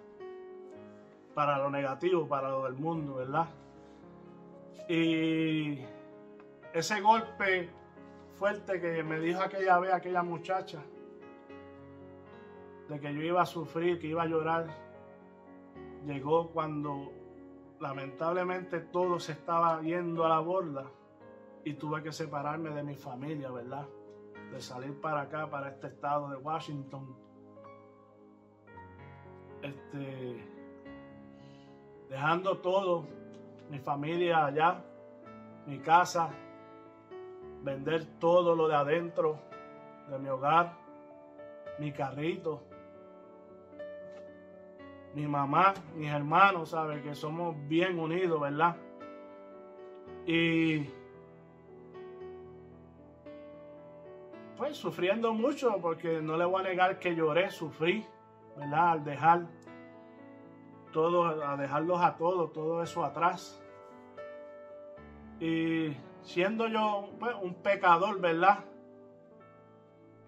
para 1.34 1.58
lo 1.58 1.70
negativo, 1.70 2.26
para 2.26 2.48
lo 2.50 2.64
del 2.64 2.74
mundo, 2.74 3.14
¿verdad? 3.14 3.46
Y 4.88 5.78
ese 6.72 7.00
golpe 7.00 7.70
fuerte 8.38 8.80
que 8.80 9.02
me 9.02 9.20
dijo 9.20 9.40
aquella 9.40 9.78
vez 9.78 9.92
aquella 9.92 10.22
muchacha, 10.22 10.82
de 12.88 13.00
que 13.00 13.14
yo 13.14 13.22
iba 13.22 13.42
a 13.42 13.46
sufrir, 13.46 13.98
que 13.98 14.08
iba 14.08 14.22
a 14.22 14.26
llorar, 14.26 14.66
llegó 16.04 16.50
cuando 16.50 17.12
lamentablemente 17.80 18.80
todo 18.80 19.18
se 19.20 19.32
estaba 19.32 19.80
yendo 19.82 20.24
a 20.24 20.28
la 20.28 20.40
borda 20.40 20.90
y 21.64 21.74
tuve 21.74 22.02
que 22.02 22.12
separarme 22.12 22.70
de 22.70 22.82
mi 22.82 22.94
familia, 22.94 23.50
¿verdad? 23.50 23.86
De 24.50 24.60
salir 24.60 25.00
para 25.00 25.22
acá, 25.22 25.48
para 25.48 25.68
este 25.68 25.86
estado 25.88 26.28
de 26.30 26.36
Washington. 26.36 27.16
Este, 29.62 30.44
dejando 32.08 32.58
todo, 32.58 33.06
mi 33.72 33.78
familia 33.78 34.44
allá, 34.44 34.84
mi 35.66 35.78
casa, 35.78 36.28
vender 37.62 38.04
todo 38.20 38.54
lo 38.54 38.68
de 38.68 38.74
adentro 38.74 39.38
de 40.10 40.18
mi 40.18 40.28
hogar, 40.28 40.74
mi 41.78 41.90
carrito, 41.90 42.62
mi 45.14 45.26
mamá, 45.26 45.72
mis 45.96 46.12
hermanos, 46.12 46.68
¿sabe? 46.68 47.00
Que 47.00 47.14
somos 47.14 47.56
bien 47.66 47.98
unidos, 47.98 48.38
¿verdad? 48.38 48.76
Y 50.26 50.86
pues 54.58 54.76
sufriendo 54.76 55.32
mucho, 55.32 55.78
porque 55.80 56.20
no 56.20 56.36
le 56.36 56.44
voy 56.44 56.60
a 56.60 56.68
negar 56.68 56.98
que 56.98 57.16
lloré, 57.16 57.50
sufrí, 57.50 58.04
¿verdad? 58.54 58.90
Al 58.90 59.04
dejar 59.04 59.46
todo, 60.92 61.24
a 61.24 61.56
dejarlos 61.56 62.02
a 62.02 62.18
todos, 62.18 62.52
todo 62.52 62.82
eso 62.82 63.02
atrás. 63.02 63.61
Y 65.42 65.96
siendo 66.22 66.68
yo 66.68 67.10
pues, 67.18 67.34
un 67.42 67.54
pecador, 67.54 68.20
¿verdad? 68.20 68.60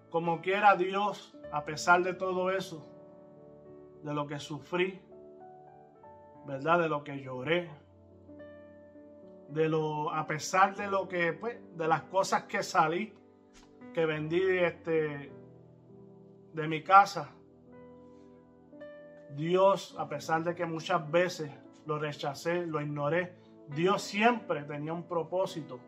Como 0.09 0.41
quiera 0.41 0.75
Dios, 0.75 1.37
a 1.53 1.63
pesar 1.63 2.03
de 2.03 2.13
todo 2.13 2.51
eso, 2.51 2.85
de 4.03 4.13
lo 4.13 4.27
que 4.27 4.39
sufrí, 4.39 5.01
¿verdad? 6.45 6.79
De 6.79 6.89
lo 6.89 7.05
que 7.05 7.21
lloré, 7.21 7.69
de 9.47 9.69
lo, 9.69 10.11
a 10.11 10.27
pesar 10.27 10.75
de 10.75 10.87
lo 10.87 11.07
que, 11.07 11.31
pues, 11.31 11.59
de 11.77 11.87
las 11.87 12.01
cosas 12.01 12.43
que 12.43 12.61
salí, 12.61 13.13
que 13.93 14.05
vendí 14.05 14.41
este, 14.41 15.31
de 16.51 16.67
mi 16.67 16.83
casa. 16.83 17.29
Dios, 19.29 19.95
a 19.97 20.09
pesar 20.09 20.43
de 20.43 20.53
que 20.55 20.65
muchas 20.65 21.09
veces 21.09 21.49
lo 21.85 21.99
rechacé, 21.99 22.65
lo 22.65 22.81
ignoré, 22.81 23.44
Dios 23.69 24.01
siempre 24.01 24.63
tenía 24.63 24.93
un 24.93 25.03
propósito. 25.03 25.79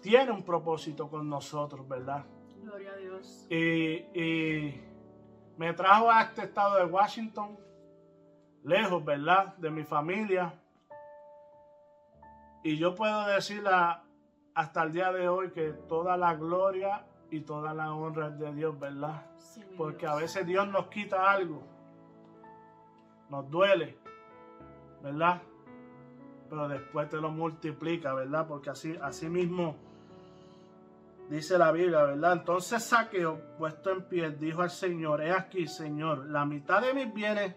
Tiene 0.00 0.30
un 0.30 0.42
propósito 0.42 1.08
con 1.08 1.28
nosotros, 1.28 1.86
¿verdad? 1.88 2.24
Gloria 2.60 2.92
a 2.92 2.96
Dios. 2.96 3.46
y 3.50 4.80
me 5.56 5.72
trajo 5.74 6.10
a 6.10 6.22
este 6.22 6.42
estado 6.42 6.76
de 6.76 6.86
Washington, 6.86 7.56
lejos, 8.64 9.04
¿verdad? 9.04 9.54
De 9.56 9.70
mi 9.70 9.84
familia. 9.84 10.54
Y 12.64 12.76
yo 12.76 12.94
puedo 12.94 13.26
decir 13.26 13.62
hasta 14.54 14.82
el 14.82 14.92
día 14.92 15.12
de 15.12 15.28
hoy 15.28 15.50
que 15.50 15.72
toda 15.88 16.16
la 16.16 16.34
gloria 16.34 17.04
y 17.30 17.40
toda 17.40 17.74
la 17.74 17.94
honra 17.94 18.28
es 18.28 18.38
de 18.38 18.52
Dios, 18.54 18.78
¿verdad? 18.78 19.26
Porque 19.76 20.06
a 20.06 20.14
veces 20.14 20.46
Dios 20.46 20.68
nos 20.68 20.86
quita 20.88 21.30
algo, 21.30 21.62
nos 23.28 23.48
duele, 23.50 23.98
¿verdad? 25.02 25.42
Pero 26.52 26.68
después 26.68 27.08
te 27.08 27.16
lo 27.16 27.30
multiplica, 27.30 28.12
¿verdad? 28.12 28.46
Porque 28.46 28.68
así, 28.68 28.94
así 29.00 29.30
mismo 29.30 29.74
Dice 31.32 31.56
la 31.56 31.72
Biblia, 31.72 32.02
¿verdad? 32.02 32.32
Entonces 32.34 32.82
Saqueo, 32.82 33.40
puesto 33.56 33.90
en 33.90 34.02
pie, 34.02 34.32
dijo 34.32 34.60
al 34.60 34.68
Señor, 34.68 35.22
he 35.22 35.32
aquí, 35.32 35.66
Señor, 35.66 36.26
la 36.26 36.44
mitad 36.44 36.82
de 36.82 36.92
mis 36.92 37.14
bienes 37.14 37.54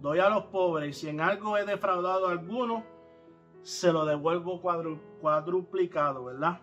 doy 0.00 0.18
a 0.18 0.28
los 0.28 0.46
pobres 0.46 0.88
y 0.88 0.92
si 0.92 1.08
en 1.10 1.20
algo 1.20 1.56
he 1.56 1.64
defraudado 1.64 2.26
a 2.26 2.32
alguno, 2.32 2.82
se 3.62 3.92
lo 3.92 4.04
devuelvo 4.04 4.60
cuadruplicado, 5.20 6.24
¿verdad? 6.24 6.58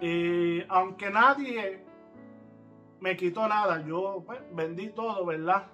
Y 0.00 0.62
aunque 0.68 1.10
nadie 1.10 1.84
me 3.00 3.16
quitó 3.16 3.48
nada, 3.48 3.84
yo 3.84 4.22
pues, 4.24 4.38
vendí 4.52 4.90
todo, 4.90 5.26
¿verdad? 5.26 5.64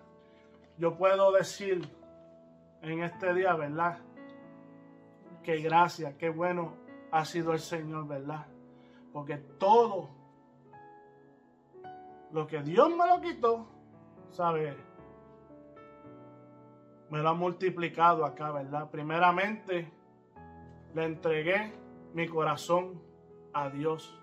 Yo 0.78 0.96
puedo 0.96 1.32
decir 1.32 1.86
en 2.80 3.02
este 3.02 3.34
día, 3.34 3.54
¿verdad? 3.56 3.98
Que 5.42 5.60
gracias, 5.60 6.14
qué 6.14 6.30
bueno 6.30 6.74
ha 7.12 7.24
sido 7.24 7.52
el 7.52 7.58
Señor, 7.60 8.08
¿verdad? 8.08 8.46
Porque 9.12 9.36
todo 9.36 10.08
lo 12.32 12.46
que 12.46 12.62
Dios 12.62 12.88
me 12.90 13.06
lo 13.06 13.20
quitó, 13.20 13.66
¿sabe? 14.30 14.74
Me 17.10 17.18
lo 17.18 17.28
ha 17.28 17.34
multiplicado 17.34 18.24
acá, 18.24 18.50
¿verdad? 18.50 18.90
Primeramente, 18.90 19.92
le 20.94 21.04
entregué 21.04 21.72
mi 22.14 22.26
corazón 22.26 23.02
a 23.52 23.68
Dios, 23.68 24.18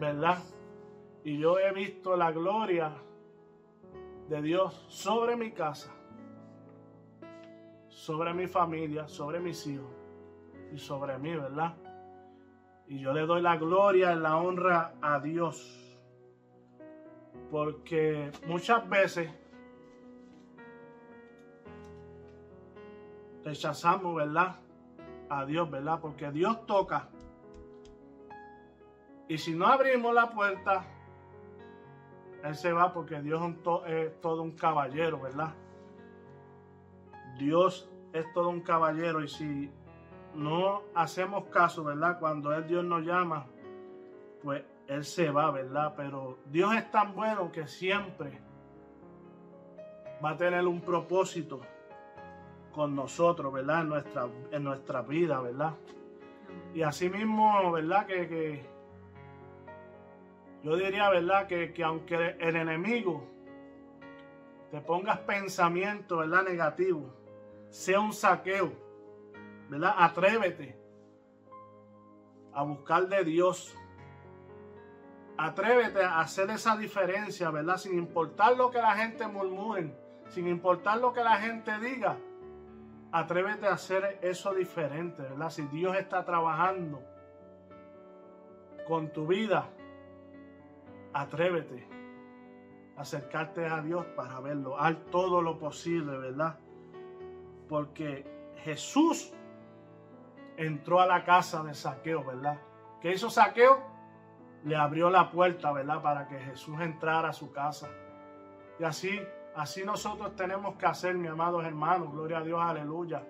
¿verdad? 0.00 0.38
Y 1.24 1.38
yo 1.38 1.58
he 1.58 1.72
visto 1.72 2.16
la 2.16 2.32
gloria 2.32 2.94
de 4.30 4.40
Dios 4.40 4.86
sobre 4.88 5.36
mi 5.36 5.52
casa, 5.52 5.92
sobre 7.88 8.32
mi 8.32 8.46
familia, 8.46 9.06
sobre 9.08 9.38
mis 9.38 9.66
hijos 9.66 10.01
y 10.72 10.78
sobre 10.78 11.18
mí, 11.18 11.34
¿verdad? 11.36 11.74
Y 12.86 12.98
yo 12.98 13.12
le 13.12 13.26
doy 13.26 13.42
la 13.42 13.56
gloria 13.56 14.12
y 14.12 14.18
la 14.18 14.36
honra 14.38 14.94
a 15.00 15.20
Dios. 15.20 15.78
Porque 17.50 18.30
muchas 18.46 18.88
veces 18.88 19.30
rechazamos, 23.44 24.14
¿verdad? 24.14 24.56
A 25.28 25.44
Dios, 25.44 25.70
¿verdad? 25.70 26.00
Porque 26.00 26.30
Dios 26.30 26.64
toca. 26.66 27.08
Y 29.28 29.38
si 29.38 29.54
no 29.54 29.66
abrimos 29.66 30.14
la 30.14 30.30
puerta, 30.30 30.84
Él 32.44 32.54
se 32.54 32.72
va 32.72 32.92
porque 32.92 33.20
Dios 33.20 33.42
es 33.86 34.20
todo 34.20 34.42
un 34.42 34.52
caballero, 34.52 35.20
¿verdad? 35.20 35.54
Dios 37.38 37.90
es 38.12 38.30
todo 38.32 38.48
un 38.48 38.60
caballero 38.60 39.22
y 39.22 39.28
si 39.28 39.70
no 40.34 40.82
hacemos 40.94 41.44
caso, 41.46 41.84
¿verdad? 41.84 42.18
Cuando 42.18 42.52
el 42.52 42.66
Dios 42.66 42.84
nos 42.84 43.04
llama, 43.04 43.46
pues 44.42 44.62
Él 44.86 45.04
se 45.04 45.30
va, 45.30 45.50
¿verdad? 45.50 45.94
Pero 45.96 46.38
Dios 46.46 46.74
es 46.74 46.90
tan 46.90 47.14
bueno 47.14 47.50
que 47.52 47.66
siempre 47.66 48.40
va 50.24 50.30
a 50.30 50.36
tener 50.36 50.66
un 50.66 50.80
propósito 50.80 51.60
con 52.72 52.94
nosotros, 52.94 53.52
¿verdad? 53.52 53.82
En 53.82 53.88
nuestra, 53.88 54.28
en 54.50 54.64
nuestra 54.64 55.02
vida, 55.02 55.40
¿verdad? 55.40 55.74
Y 56.74 56.82
así 56.82 57.08
mismo, 57.10 57.70
¿verdad? 57.72 58.06
Que, 58.06 58.28
que 58.28 58.66
yo 60.62 60.76
diría, 60.76 61.10
¿verdad? 61.10 61.46
Que, 61.46 61.72
que, 61.72 61.84
aunque 61.84 62.36
el 62.38 62.56
enemigo 62.56 63.26
te 64.70 64.80
pongas 64.80 65.18
pensamiento, 65.20 66.18
¿verdad? 66.18 66.44
Negativo, 66.44 67.12
sea 67.68 68.00
un 68.00 68.12
saqueo, 68.12 68.72
¿verdad? 69.72 69.94
Atrévete 69.98 70.78
a 72.54 72.62
buscar 72.62 73.08
de 73.08 73.24
Dios. 73.24 73.74
Atrévete 75.36 76.02
a 76.04 76.20
hacer 76.20 76.50
esa 76.50 76.76
diferencia, 76.76 77.50
¿verdad? 77.50 77.78
Sin 77.78 77.98
importar 77.98 78.56
lo 78.56 78.70
que 78.70 78.78
la 78.78 78.94
gente 78.94 79.26
murmure, 79.26 79.92
sin 80.28 80.46
importar 80.46 80.98
lo 80.98 81.12
que 81.12 81.24
la 81.24 81.36
gente 81.38 81.78
diga 81.78 82.16
Atrévete 83.12 83.66
a 83.66 83.74
hacer 83.74 84.18
eso 84.22 84.54
diferente, 84.54 85.20
¿verdad? 85.22 85.50
Si 85.50 85.66
Dios 85.66 85.94
está 85.98 86.24
trabajando 86.24 87.02
con 88.88 89.12
tu 89.12 89.26
vida, 89.26 89.68
atrévete 91.12 91.86
a 92.96 93.02
acercarte 93.02 93.66
a 93.66 93.82
Dios 93.82 94.06
para 94.16 94.40
verlo. 94.40 94.78
Haz 94.78 94.96
todo 95.10 95.42
lo 95.42 95.58
posible, 95.58 96.16
¿verdad? 96.16 96.58
Porque 97.68 98.24
Jesús 98.64 99.34
entró 100.66 101.00
a 101.00 101.06
la 101.06 101.24
casa 101.24 101.62
de 101.62 101.74
Saqueo, 101.74 102.24
¿verdad? 102.24 102.60
¿Qué 103.00 103.12
hizo 103.12 103.30
Saqueo? 103.30 103.80
Le 104.64 104.76
abrió 104.76 105.10
la 105.10 105.30
puerta, 105.30 105.72
¿verdad? 105.72 106.02
Para 106.02 106.28
que 106.28 106.38
Jesús 106.38 106.80
entrara 106.80 107.30
a 107.30 107.32
su 107.32 107.52
casa. 107.52 107.88
Y 108.78 108.84
así 108.84 109.20
Así 109.54 109.84
nosotros 109.84 110.34
tenemos 110.34 110.76
que 110.76 110.86
hacer, 110.86 111.14
mis 111.14 111.30
amados 111.30 111.64
hermanos, 111.64 112.10
gloria 112.10 112.38
a 112.38 112.42
Dios, 112.42 112.60
aleluya. 112.60 113.22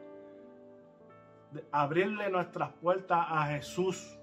abrirle 1.71 2.31
nuestras 2.31 2.71
puertas 2.75 3.27
a 3.29 3.47
Jesús, 3.47 4.19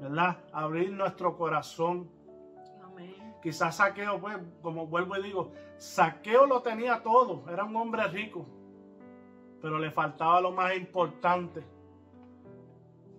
¿verdad? 0.00 0.38
Abrir 0.52 0.92
nuestro 0.92 1.36
corazón. 1.36 2.08
Amén. 2.82 3.36
Quizás 3.42 3.76
Saqueo, 3.76 4.20
pues, 4.20 4.38
como 4.62 4.86
vuelvo 4.86 5.16
y 5.16 5.22
digo, 5.22 5.52
Saqueo 5.76 6.46
lo 6.46 6.62
tenía 6.62 7.02
todo, 7.02 7.44
era 7.50 7.64
un 7.64 7.76
hombre 7.76 8.06
rico, 8.06 8.46
pero 9.60 9.78
le 9.78 9.90
faltaba 9.90 10.40
lo 10.40 10.52
más 10.52 10.74
importante. 10.76 11.64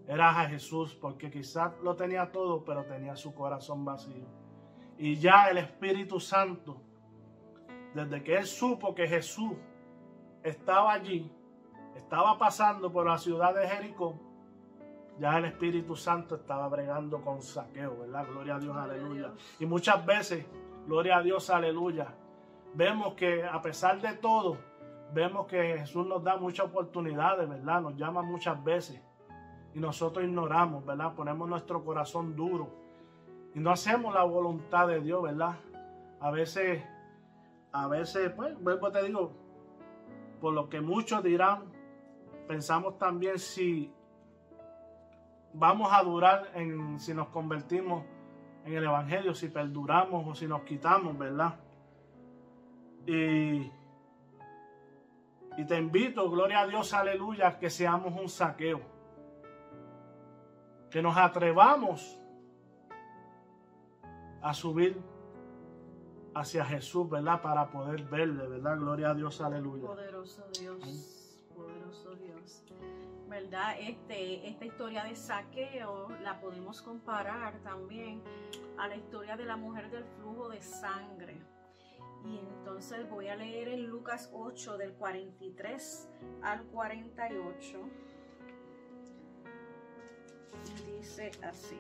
Era 0.07 0.41
a 0.41 0.49
Jesús, 0.49 0.95
porque 0.95 1.31
quizás 1.31 1.73
lo 1.81 1.95
tenía 1.95 2.31
todo, 2.31 2.63
pero 2.63 2.85
tenía 2.85 3.15
su 3.15 3.33
corazón 3.33 3.85
vacío. 3.85 4.27
Y 4.97 5.15
ya 5.15 5.49
el 5.49 5.57
Espíritu 5.57 6.19
Santo 6.19 6.81
desde 7.93 8.23
que 8.23 8.35
él 8.37 8.45
supo 8.45 8.95
que 8.95 9.07
Jesús 9.07 9.53
estaba 10.41 10.93
allí, 10.93 11.31
estaba 11.95 12.37
pasando 12.37 12.91
por 12.91 13.05
la 13.05 13.17
ciudad 13.17 13.53
de 13.53 13.67
Jericó, 13.67 14.19
ya 15.19 15.37
el 15.37 15.45
Espíritu 15.45 15.95
Santo 15.95 16.35
estaba 16.35 16.67
bregando 16.69 17.21
con 17.21 17.41
saqueo, 17.41 17.99
¿verdad? 17.99 18.25
Gloria 18.27 18.55
a 18.55 18.59
Dios, 18.59 18.75
aleluya. 18.75 19.31
Y 19.59 19.65
muchas 19.65 20.03
veces, 20.05 20.45
gloria 20.87 21.17
a 21.17 21.21
Dios, 21.21 21.49
aleluya, 21.51 22.15
vemos 22.73 23.13
que 23.13 23.43
a 23.45 23.61
pesar 23.61 24.01
de 24.01 24.13
todo, 24.13 24.57
vemos 25.13 25.45
que 25.45 25.77
Jesús 25.77 26.07
nos 26.07 26.23
da 26.23 26.37
muchas 26.37 26.65
oportunidades, 26.65 27.47
¿verdad? 27.47 27.81
Nos 27.81 27.95
llama 27.95 28.23
muchas 28.23 28.61
veces 28.63 28.99
y 29.73 29.79
nosotros 29.79 30.25
ignoramos, 30.25 30.85
¿verdad? 30.85 31.13
Ponemos 31.15 31.47
nuestro 31.49 31.83
corazón 31.83 32.35
duro 32.35 32.69
y 33.55 33.59
no 33.59 33.71
hacemos 33.71 34.13
la 34.13 34.23
voluntad 34.23 34.87
de 34.87 34.99
Dios, 34.99 35.21
¿verdad? 35.23 35.55
A 36.19 36.31
veces 36.31 36.83
a 37.73 37.87
veces, 37.87 38.31
pues, 38.35 38.57
vuelvo 38.61 38.91
te 38.91 39.03
digo, 39.03 39.31
por 40.39 40.53
lo 40.53 40.69
que 40.69 40.79
muchos 40.79 41.23
dirán, 41.23 41.63
pensamos 42.47 42.99
también 42.99 43.39
si 43.39 43.91
vamos 45.53 45.91
a 45.91 46.03
durar 46.03 46.51
en 46.53 46.99
si 46.99 47.15
nos 47.15 47.29
convertimos 47.29 48.05
en 48.63 48.73
el 48.75 48.83
Evangelio, 48.83 49.33
si 49.33 49.49
perduramos 49.49 50.25
o 50.27 50.35
si 50.35 50.47
nos 50.47 50.61
quitamos, 50.61 51.17
¿verdad? 51.17 51.55
Y, 53.07 53.71
y 55.57 55.65
te 55.67 55.77
invito, 55.77 56.29
gloria 56.29 56.61
a 56.61 56.67
Dios, 56.67 56.93
aleluya, 56.93 57.57
que 57.57 57.71
seamos 57.71 58.13
un 58.13 58.29
saqueo. 58.29 58.92
Que 60.93 61.01
nos 61.01 61.17
atrevamos 61.17 62.19
a 64.43 64.53
subir 64.53 65.01
hacia 66.35 66.63
Jesús, 66.65 67.09
¿verdad? 67.09 67.41
Para 67.41 67.71
poder 67.71 68.03
verle, 68.03 68.47
¿verdad? 68.47 68.77
Gloria 68.77 69.09
a 69.09 69.15
Dios, 69.15 69.41
aleluya. 69.41 69.87
Poderoso 69.87 70.45
Dios, 70.59 71.47
poderoso 71.55 72.13
Dios. 72.13 72.63
¿Verdad? 73.27 73.75
Este, 73.79 74.47
esta 74.47 74.65
historia 74.65 75.03
de 75.05 75.15
saqueo 75.15 76.09
la 76.21 76.39
podemos 76.39 76.83
comparar 76.83 77.57
también 77.63 78.21
a 78.77 78.87
la 78.87 78.95
historia 78.95 79.35
de 79.35 79.45
la 79.45 79.57
mujer 79.57 79.89
del 79.89 80.05
flujo 80.19 80.49
de 80.49 80.61
sangre. 80.61 81.41
Y 82.23 82.37
entonces 82.37 83.09
voy 83.09 83.29
a 83.29 83.35
leer 83.35 83.67
en 83.69 83.87
Lucas 83.87 84.29
8 84.31 84.77
del 84.77 84.93
43 84.93 86.07
al 86.43 86.63
48. 86.65 87.79
Dice 90.85 91.31
así. 91.41 91.79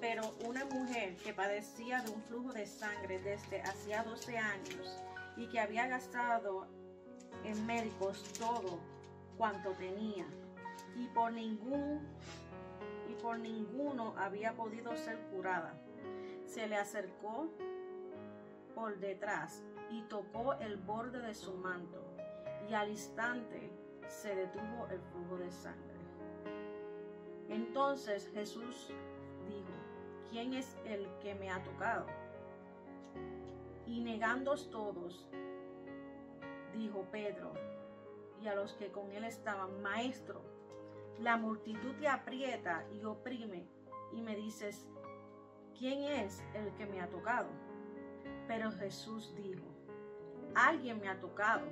Pero 0.00 0.22
una 0.44 0.64
mujer 0.66 1.16
que 1.16 1.32
padecía 1.32 2.02
de 2.02 2.10
un 2.10 2.22
flujo 2.22 2.52
de 2.52 2.66
sangre 2.66 3.18
desde 3.18 3.62
hacía 3.62 4.02
12 4.02 4.38
años 4.38 5.02
y 5.36 5.48
que 5.48 5.60
había 5.60 5.86
gastado 5.86 6.66
en 7.44 7.66
médicos 7.66 8.22
todo 8.38 8.78
cuanto 9.36 9.72
tenía 9.72 10.26
y 10.96 11.06
por 11.08 11.32
ningún 11.32 12.00
y 13.08 13.14
por 13.14 13.38
ninguno 13.38 14.14
había 14.18 14.54
podido 14.54 14.96
ser 14.96 15.18
curada. 15.30 15.74
Se 16.46 16.66
le 16.66 16.76
acercó 16.76 17.48
por 18.74 18.98
detrás 18.98 19.62
y 19.90 20.02
tocó 20.02 20.54
el 20.54 20.76
borde 20.76 21.20
de 21.20 21.34
su 21.34 21.54
manto 21.54 22.02
y 22.68 22.74
al 22.74 22.90
instante 22.90 23.70
se 24.08 24.34
detuvo 24.34 24.86
el 24.90 25.00
flujo 25.00 25.38
de 25.38 25.50
sangre. 25.50 25.96
Entonces 27.48 28.30
Jesús 28.34 28.92
¿quién 30.36 30.52
es 30.52 30.76
el 30.84 31.08
que 31.22 31.34
me 31.34 31.50
ha 31.50 31.62
tocado? 31.62 32.06
Y 33.86 34.00
negándos 34.00 34.70
todos, 34.70 35.28
dijo 36.74 37.06
Pedro, 37.10 37.52
y 38.42 38.48
a 38.48 38.54
los 38.54 38.74
que 38.74 38.90
con 38.92 39.10
él 39.12 39.24
estaban, 39.24 39.80
Maestro, 39.80 40.42
la 41.20 41.38
multitud 41.38 41.94
te 41.98 42.08
aprieta 42.08 42.84
y 42.92 43.04
oprime, 43.04 43.66
y 44.12 44.20
me 44.20 44.36
dices, 44.36 44.86
¿quién 45.78 46.02
es 46.02 46.42
el 46.52 46.70
que 46.74 46.84
me 46.84 47.00
ha 47.00 47.08
tocado? 47.08 47.48
Pero 48.46 48.70
Jesús 48.72 49.34
dijo, 49.36 49.64
alguien 50.54 51.00
me 51.00 51.08
ha 51.08 51.18
tocado, 51.18 51.66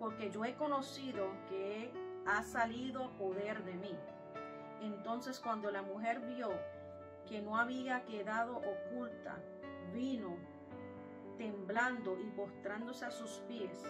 porque 0.00 0.30
yo 0.30 0.44
he 0.46 0.54
conocido 0.54 1.28
que 1.48 1.92
ha 2.26 2.42
salido 2.42 3.10
poder 3.18 3.62
de 3.64 3.74
mí. 3.74 3.94
Entonces 4.80 5.38
cuando 5.38 5.70
la 5.70 5.82
mujer 5.82 6.20
vio 6.20 6.50
que 7.28 7.42
no 7.42 7.58
había 7.58 8.02
quedado 8.06 8.56
oculta, 8.56 9.38
vino 9.92 10.36
temblando 11.36 12.18
y 12.18 12.30
postrándose 12.30 13.04
a 13.04 13.10
sus 13.10 13.42
pies, 13.46 13.84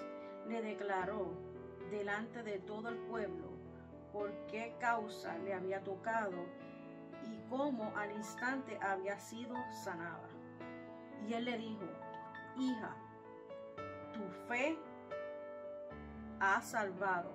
le 0.47 0.61
declaró, 0.61 1.29
delante 1.91 2.43
de 2.43 2.59
todo 2.59 2.89
el 2.89 2.97
pueblo 2.97 3.49
por 4.13 4.31
qué 4.47 4.75
causa 4.79 5.37
le 5.39 5.55
había 5.55 5.83
tocado 5.83 6.37
y 7.25 7.49
cómo 7.49 7.93
al 7.97 8.13
instante 8.13 8.79
había 8.81 9.19
sido 9.19 9.55
sanada. 9.85 10.29
Y 11.29 11.35
él 11.35 11.45
le 11.45 11.59
dijo, 11.59 11.85
hija, 12.57 12.97
tu 14.13 14.23
fe 14.49 14.79
ha 16.41 16.63
salvado, 16.63 17.31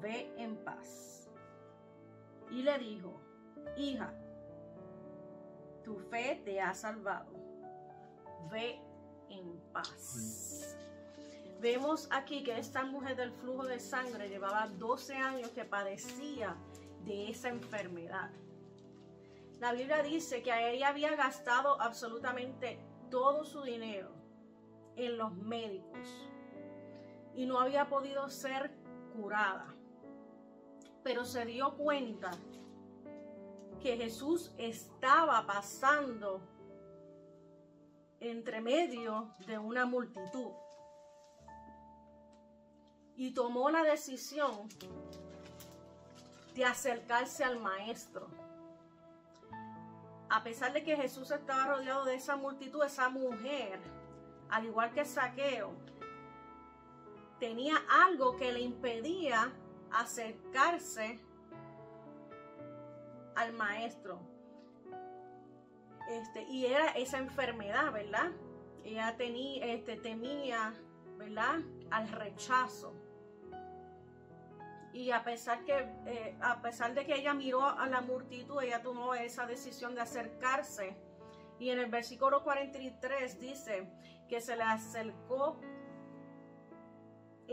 ve 0.00 0.32
en 0.38 0.56
paz. 0.64 1.28
Y 2.50 2.62
le 2.62 2.78
dijo, 2.78 3.20
hija, 3.76 4.14
tu 5.82 5.98
fe 5.98 6.40
te 6.44 6.60
ha 6.60 6.72
salvado, 6.72 7.32
ve 8.50 8.80
en 9.28 9.60
paz. 9.72 10.76
Vemos 11.60 12.08
aquí 12.10 12.42
que 12.42 12.58
esta 12.58 12.84
mujer 12.84 13.16
del 13.16 13.32
flujo 13.32 13.64
de 13.64 13.80
sangre 13.80 14.28
llevaba 14.28 14.68
12 14.68 15.14
años 15.14 15.50
que 15.50 15.64
padecía 15.64 16.56
de 17.04 17.30
esa 17.30 17.48
enfermedad. 17.48 18.30
La 19.60 19.72
Biblia 19.72 20.02
dice 20.02 20.42
que 20.42 20.72
ella 20.72 20.88
había 20.88 21.14
gastado 21.14 21.80
absolutamente 21.80 22.78
todo 23.10 23.44
su 23.44 23.62
dinero 23.62 24.10
en 24.96 25.18
los 25.18 25.32
médicos 25.34 26.31
y 27.34 27.46
no 27.46 27.60
había 27.60 27.88
podido 27.88 28.28
ser 28.28 28.70
curada. 29.14 29.74
Pero 31.02 31.24
se 31.24 31.44
dio 31.44 31.76
cuenta 31.76 32.30
que 33.80 33.96
Jesús 33.96 34.52
estaba 34.58 35.44
pasando 35.46 36.40
entre 38.20 38.60
medio 38.60 39.34
de 39.46 39.58
una 39.58 39.84
multitud 39.84 40.52
y 43.16 43.34
tomó 43.34 43.70
la 43.70 43.82
decisión 43.82 44.68
de 46.54 46.64
acercarse 46.64 47.44
al 47.44 47.58
maestro. 47.58 48.28
A 50.30 50.42
pesar 50.42 50.72
de 50.72 50.82
que 50.82 50.96
Jesús 50.96 51.30
estaba 51.30 51.66
rodeado 51.66 52.04
de 52.04 52.14
esa 52.14 52.36
multitud, 52.36 52.82
esa 52.84 53.08
mujer, 53.08 53.80
al 54.48 54.64
igual 54.64 54.92
que 54.92 55.04
Saqueo, 55.04 55.72
tenía 57.42 57.74
algo 57.90 58.36
que 58.36 58.52
le 58.52 58.60
impedía 58.60 59.52
acercarse 59.90 61.18
al 63.34 63.52
maestro. 63.54 64.20
Este, 66.08 66.44
y 66.44 66.66
era 66.66 66.92
esa 66.92 67.18
enfermedad, 67.18 67.90
¿verdad? 67.92 68.30
Ella 68.84 69.16
tenía, 69.16 69.66
este, 69.66 69.96
temía, 69.96 70.72
¿verdad? 71.18 71.58
Al 71.90 72.08
rechazo. 72.10 72.94
Y 74.92 75.10
a 75.10 75.24
pesar, 75.24 75.64
que, 75.64 75.78
eh, 76.06 76.38
a 76.40 76.62
pesar 76.62 76.94
de 76.94 77.04
que 77.04 77.16
ella 77.16 77.34
miró 77.34 77.66
a 77.66 77.88
la 77.88 78.02
multitud, 78.02 78.62
ella 78.62 78.84
tomó 78.84 79.16
esa 79.16 79.46
decisión 79.46 79.96
de 79.96 80.02
acercarse. 80.02 80.96
Y 81.58 81.70
en 81.70 81.80
el 81.80 81.90
versículo 81.90 82.44
43 82.44 83.40
dice 83.40 83.90
que 84.28 84.40
se 84.40 84.54
le 84.54 84.62
acercó 84.62 85.58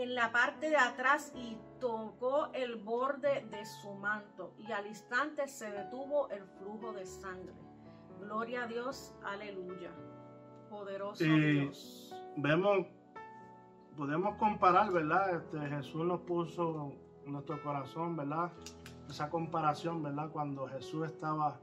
en 0.02 0.16
la 0.16 0.32
parte 0.32 0.70
de 0.70 0.78
atrás 0.78 1.34
y 1.36 1.58
tocó 1.80 2.48
el 2.54 2.78
borde 2.78 3.46
de 3.52 3.66
su 3.66 3.94
manto. 3.96 4.54
Y 4.58 4.72
al 4.72 4.88
instante 4.88 5.48
se 5.48 5.70
detuvo 5.72 6.30
el 6.30 6.44
flujo 6.60 6.94
de 6.94 7.06
sangre. 7.06 7.54
Gloria 8.22 8.64
a 8.64 8.68
Dios, 8.68 9.14
aleluya. 9.24 9.92
Poderoso 10.70 11.24
Dios. 11.24 12.16
Vemos, 12.38 12.86
podemos 13.98 14.36
comparar, 14.38 14.92
¿verdad? 14.92 15.36
Este, 15.36 15.60
Jesús 15.68 16.06
nos 16.06 16.22
puso 16.22 16.94
nuestro 17.26 17.62
corazón, 17.62 18.16
¿verdad? 18.16 18.52
Esa 19.10 19.30
comparación, 19.30 20.02
¿verdad? 20.04 20.30
Cuando 20.32 20.68
Jesús 20.68 21.08
estaba 21.08 21.60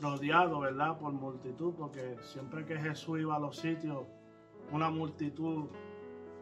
rodeado, 0.00 0.60
¿verdad? 0.60 0.98
Por 0.98 1.12
multitud, 1.12 1.74
porque 1.74 2.16
siempre 2.22 2.64
que 2.64 2.76
Jesús 2.76 3.20
iba 3.20 3.36
a 3.36 3.38
los 3.38 3.56
sitios, 3.56 4.06
una 4.72 4.90
multitud 4.90 5.68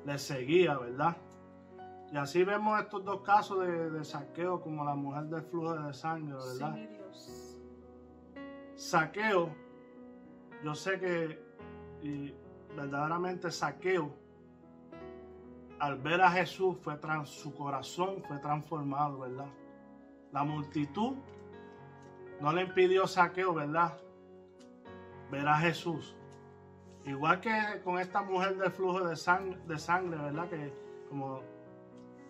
le 0.04 0.18
seguía, 0.18 0.78
¿verdad? 0.78 1.16
Y 2.12 2.16
así 2.16 2.42
vemos 2.42 2.80
estos 2.80 3.04
dos 3.04 3.22
casos 3.22 3.66
de, 3.66 4.04
saqueo, 4.04 4.60
como 4.60 4.84
la 4.84 4.94
mujer 4.94 5.24
del 5.24 5.42
flujo 5.42 5.74
de 5.74 5.94
sangre, 5.94 6.34
¿verdad? 6.34 6.76
Saqueo, 8.74 9.54
yo 10.64 10.74
sé 10.74 10.98
que 10.98 11.50
y 12.02 12.34
verdaderamente 12.74 13.50
saqueo 13.50 14.14
al 15.78 15.96
ver 15.96 16.20
a 16.20 16.30
Jesús, 16.30 16.76
fue 16.82 16.96
trans, 16.96 17.30
su 17.30 17.54
corazón 17.54 18.22
fue 18.28 18.38
transformado, 18.38 19.20
¿verdad? 19.20 19.48
La 20.30 20.44
multitud 20.44 21.14
no 22.40 22.52
le 22.52 22.62
impidió 22.62 23.06
saqueo, 23.06 23.54
¿verdad? 23.54 23.98
Ver 25.30 25.48
a 25.48 25.56
Jesús. 25.58 26.16
Igual 27.04 27.40
que 27.40 27.80
con 27.82 27.98
esta 27.98 28.22
mujer 28.22 28.56
del 28.56 28.70
flujo 28.70 29.00
de 29.06 29.16
sangre, 29.16 29.58
de 29.66 29.78
sangre 29.78 30.18
¿verdad? 30.18 30.48
Que 30.48 30.72
como 31.08 31.40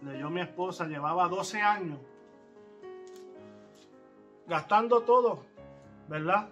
leyó 0.02 0.30
mi 0.30 0.40
esposa, 0.40 0.86
llevaba 0.86 1.28
12 1.28 1.60
años 1.60 1.98
gastando 4.46 5.02
todo, 5.02 5.44
¿verdad? 6.08 6.48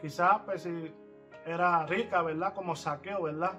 Quizás 0.00 0.40
pues 0.44 0.62
si 0.62 0.94
era 1.44 1.84
rica, 1.86 2.22
¿verdad? 2.22 2.54
Como 2.54 2.76
saqueo, 2.76 3.22
¿verdad? 3.22 3.58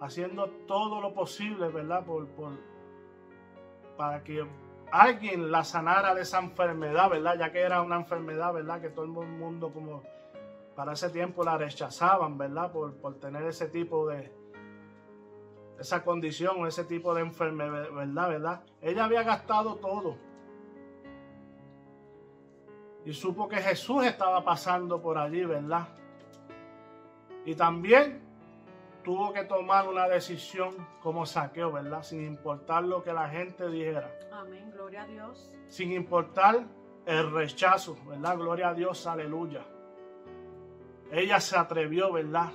haciendo 0.00 0.48
todo 0.66 1.00
lo 1.00 1.14
posible, 1.14 1.68
¿verdad? 1.68 2.04
Por, 2.04 2.26
para 3.96 4.22
que 4.22 4.46
alguien 4.92 5.50
la 5.50 5.64
sanara 5.64 6.14
de 6.14 6.22
esa 6.22 6.38
enfermedad, 6.38 7.10
¿verdad? 7.10 7.36
Ya 7.38 7.52
que 7.52 7.60
era 7.60 7.82
una 7.82 7.96
enfermedad, 7.96 8.52
¿verdad? 8.52 8.80
Que 8.80 8.90
todo 8.90 9.04
el 9.04 9.10
mundo 9.10 9.72
como 9.72 10.02
para 10.76 10.92
ese 10.92 11.08
tiempo 11.10 11.42
la 11.42 11.56
rechazaban, 11.56 12.38
¿verdad? 12.38 12.70
Por, 12.70 12.94
por 12.98 13.18
tener 13.18 13.42
ese 13.44 13.68
tipo 13.68 14.06
de, 14.06 14.30
esa 15.78 16.04
condición, 16.04 16.66
ese 16.66 16.84
tipo 16.84 17.14
de 17.14 17.22
enfermedad, 17.22 17.90
¿verdad? 17.92 18.28
¿verdad? 18.28 18.64
Ella 18.80 19.04
había 19.04 19.22
gastado 19.22 19.76
todo. 19.76 20.16
Y 23.04 23.12
supo 23.12 23.48
que 23.48 23.56
Jesús 23.56 24.04
estaba 24.04 24.44
pasando 24.44 25.00
por 25.00 25.16
allí, 25.18 25.44
¿verdad? 25.44 25.88
Y 27.44 27.54
también 27.54 28.20
tuvo 29.04 29.32
que 29.32 29.44
tomar 29.44 29.88
una 29.88 30.08
decisión 30.08 30.74
como 31.00 31.24
saqueo, 31.24 31.70
¿verdad? 31.70 32.02
Sin 32.02 32.26
importar 32.26 32.82
lo 32.82 33.04
que 33.04 33.12
la 33.12 33.28
gente 33.28 33.68
dijera. 33.68 34.12
Amén, 34.32 34.70
gloria 34.72 35.02
a 35.02 35.06
Dios. 35.06 35.52
Sin 35.68 35.92
importar 35.92 36.64
el 37.04 37.30
rechazo, 37.30 37.96
¿verdad? 38.06 38.36
Gloria 38.36 38.70
a 38.70 38.74
Dios, 38.74 39.06
aleluya. 39.06 39.64
Ella 41.10 41.40
se 41.40 41.56
atrevió, 41.56 42.12
¿verdad? 42.12 42.52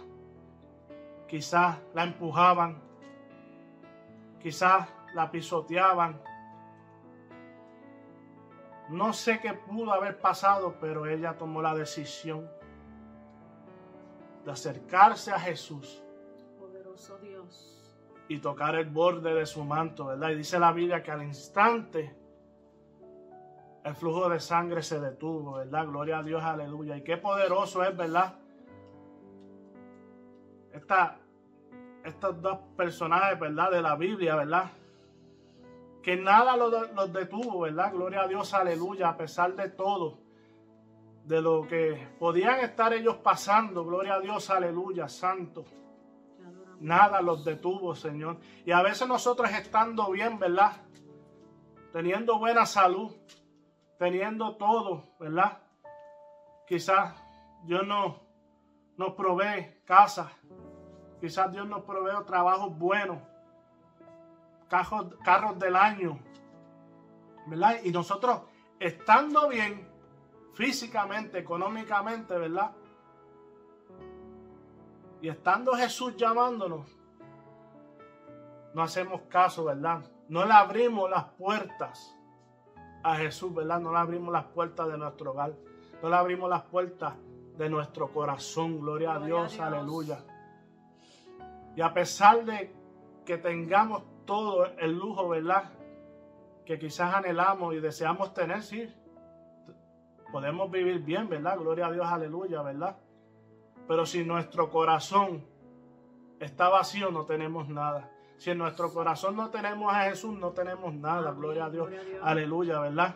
Quizás 1.27 1.77
la 1.93 2.03
empujaban, 2.03 2.81
quizás 4.41 4.87
la 5.13 5.31
pisoteaban. 5.31 6.21
No 8.89 9.13
sé 9.13 9.39
qué 9.39 9.53
pudo 9.53 9.93
haber 9.93 10.19
pasado, 10.19 10.75
pero 10.81 11.05
ella 11.05 11.37
tomó 11.37 11.61
la 11.61 11.73
decisión 11.73 12.49
de 14.43 14.51
acercarse 14.51 15.31
a 15.31 15.39
Jesús 15.39 16.03
Dios. 17.21 17.93
Y 18.27 18.39
tocar 18.39 18.75
el 18.75 18.89
borde 18.89 19.33
de 19.33 19.45
su 19.45 19.63
manto, 19.63 20.05
¿verdad? 20.05 20.29
Y 20.29 20.35
dice 20.35 20.59
la 20.59 20.71
Biblia 20.71 21.03
que 21.03 21.11
al 21.11 21.23
instante 21.23 22.15
el 23.83 23.95
flujo 23.95 24.29
de 24.29 24.39
sangre 24.39 24.83
se 24.83 24.99
detuvo, 24.99 25.53
¿verdad? 25.53 25.87
Gloria 25.87 26.19
a 26.19 26.23
Dios, 26.23 26.43
aleluya. 26.43 26.95
Y 26.97 27.03
qué 27.03 27.17
poderoso 27.17 27.83
es, 27.83 27.95
¿verdad? 27.97 28.35
Esta, 30.73 31.17
estos 32.03 32.41
dos 32.41 32.59
personajes, 32.75 33.39
¿verdad? 33.39 33.71
De 33.71 33.81
la 33.81 33.95
Biblia, 33.95 34.35
¿verdad? 34.35 34.71
Que 36.01 36.15
nada 36.15 36.57
los, 36.57 37.13
detuvo, 37.13 37.61
¿verdad? 37.61 37.91
Gloria 37.93 38.21
a 38.21 38.27
Dios, 38.27 38.53
aleluya, 38.53 39.09
a 39.09 39.17
pesar 39.17 39.55
de 39.55 39.69
todo, 39.69 40.17
de 41.25 41.41
lo 41.41 41.67
que 41.67 42.07
podían 42.17 42.59
estar 42.61 42.93
ellos 42.93 43.17
pasando, 43.17 43.85
gloria 43.85 44.15
a 44.15 44.19
Dios, 44.19 44.49
aleluya, 44.49 45.07
santo. 45.07 45.65
Nada 46.79 47.21
los 47.21 47.45
detuvo, 47.45 47.93
Señor. 47.93 48.37
Y 48.65 48.71
a 48.71 48.81
veces 48.81 49.07
nosotros 49.07 49.51
estando 49.51 50.09
bien, 50.09 50.39
¿verdad? 50.39 50.77
Teniendo 51.93 52.39
buena 52.39 52.65
salud, 52.65 53.11
teniendo 53.99 54.55
todo, 54.55 55.03
¿verdad? 55.19 55.59
Quizás 56.67 57.13
Dios 57.65 57.85
no, 57.85 58.19
nos 58.97 59.13
provee 59.13 59.81
casa. 59.85 60.31
Quizás 61.21 61.51
Dios 61.51 61.67
nos 61.67 61.83
provee 61.83 62.25
trabajos 62.25 62.75
buenos. 62.77 63.19
Carros, 64.67 65.15
carros 65.23 65.59
del 65.59 65.75
año. 65.75 66.19
¿Verdad? 67.45 67.77
Y 67.83 67.91
nosotros 67.91 68.41
estando 68.79 69.47
bien 69.47 69.87
físicamente, 70.53 71.37
económicamente, 71.37 72.35
¿verdad? 72.37 72.71
Y 75.21 75.29
estando 75.29 75.73
Jesús 75.73 76.17
llamándonos, 76.17 76.87
no 78.73 78.81
hacemos 78.81 79.21
caso, 79.29 79.65
¿verdad? 79.65 80.01
No 80.27 80.45
le 80.45 80.53
abrimos 80.53 81.09
las 81.09 81.25
puertas 81.25 82.15
a 83.03 83.15
Jesús, 83.15 83.53
¿verdad? 83.53 83.79
No 83.79 83.91
le 83.91 83.99
abrimos 83.99 84.31
las 84.33 84.45
puertas 84.45 84.87
de 84.87 84.97
nuestro 84.97 85.31
hogar. 85.31 85.53
No 86.01 86.09
le 86.09 86.15
abrimos 86.15 86.49
las 86.49 86.63
puertas 86.63 87.13
de 87.57 87.69
nuestro 87.69 88.11
corazón. 88.11 88.79
Gloria, 88.79 89.13
a, 89.13 89.19
Dios, 89.19 89.59
aleluya. 89.59 90.23
Y 91.75 91.81
a 91.81 91.93
pesar 91.93 92.43
de 92.45 92.73
que 93.25 93.37
tengamos 93.37 94.03
todo 94.25 94.65
el 94.77 94.97
lujo, 94.97 95.29
¿verdad? 95.29 95.71
Que 96.65 96.77
quizás 96.77 97.13
anhelamos 97.13 97.73
y 97.73 97.79
deseamos 97.79 98.33
tener, 98.33 98.61
sí. 98.61 98.93
Podemos 100.31 100.71
vivir 100.71 100.99
bien, 100.99 101.27
¿verdad? 101.27 101.57
Gloria 101.57 101.87
a 101.87 101.91
Dios, 101.91 102.07
aleluya, 102.07 102.61
¿verdad? 102.61 102.97
Pero 103.87 104.05
si 104.05 104.23
nuestro 104.23 104.69
corazón 104.69 105.45
está 106.39 106.69
vacío, 106.69 107.11
no 107.11 107.25
tenemos 107.25 107.67
nada. 107.67 108.09
Si 108.37 108.49
en 108.49 108.57
nuestro 108.57 108.91
corazón 108.91 109.35
no 109.35 109.49
tenemos 109.49 109.93
a 109.93 110.05
Jesús, 110.05 110.37
no 110.37 110.51
tenemos 110.51 110.93
nada. 110.93 111.31
Gloria, 111.31 111.65
a 111.65 111.69
Dios. 111.69 111.89
Aleluya, 112.23 112.79
¿verdad? 112.79 113.15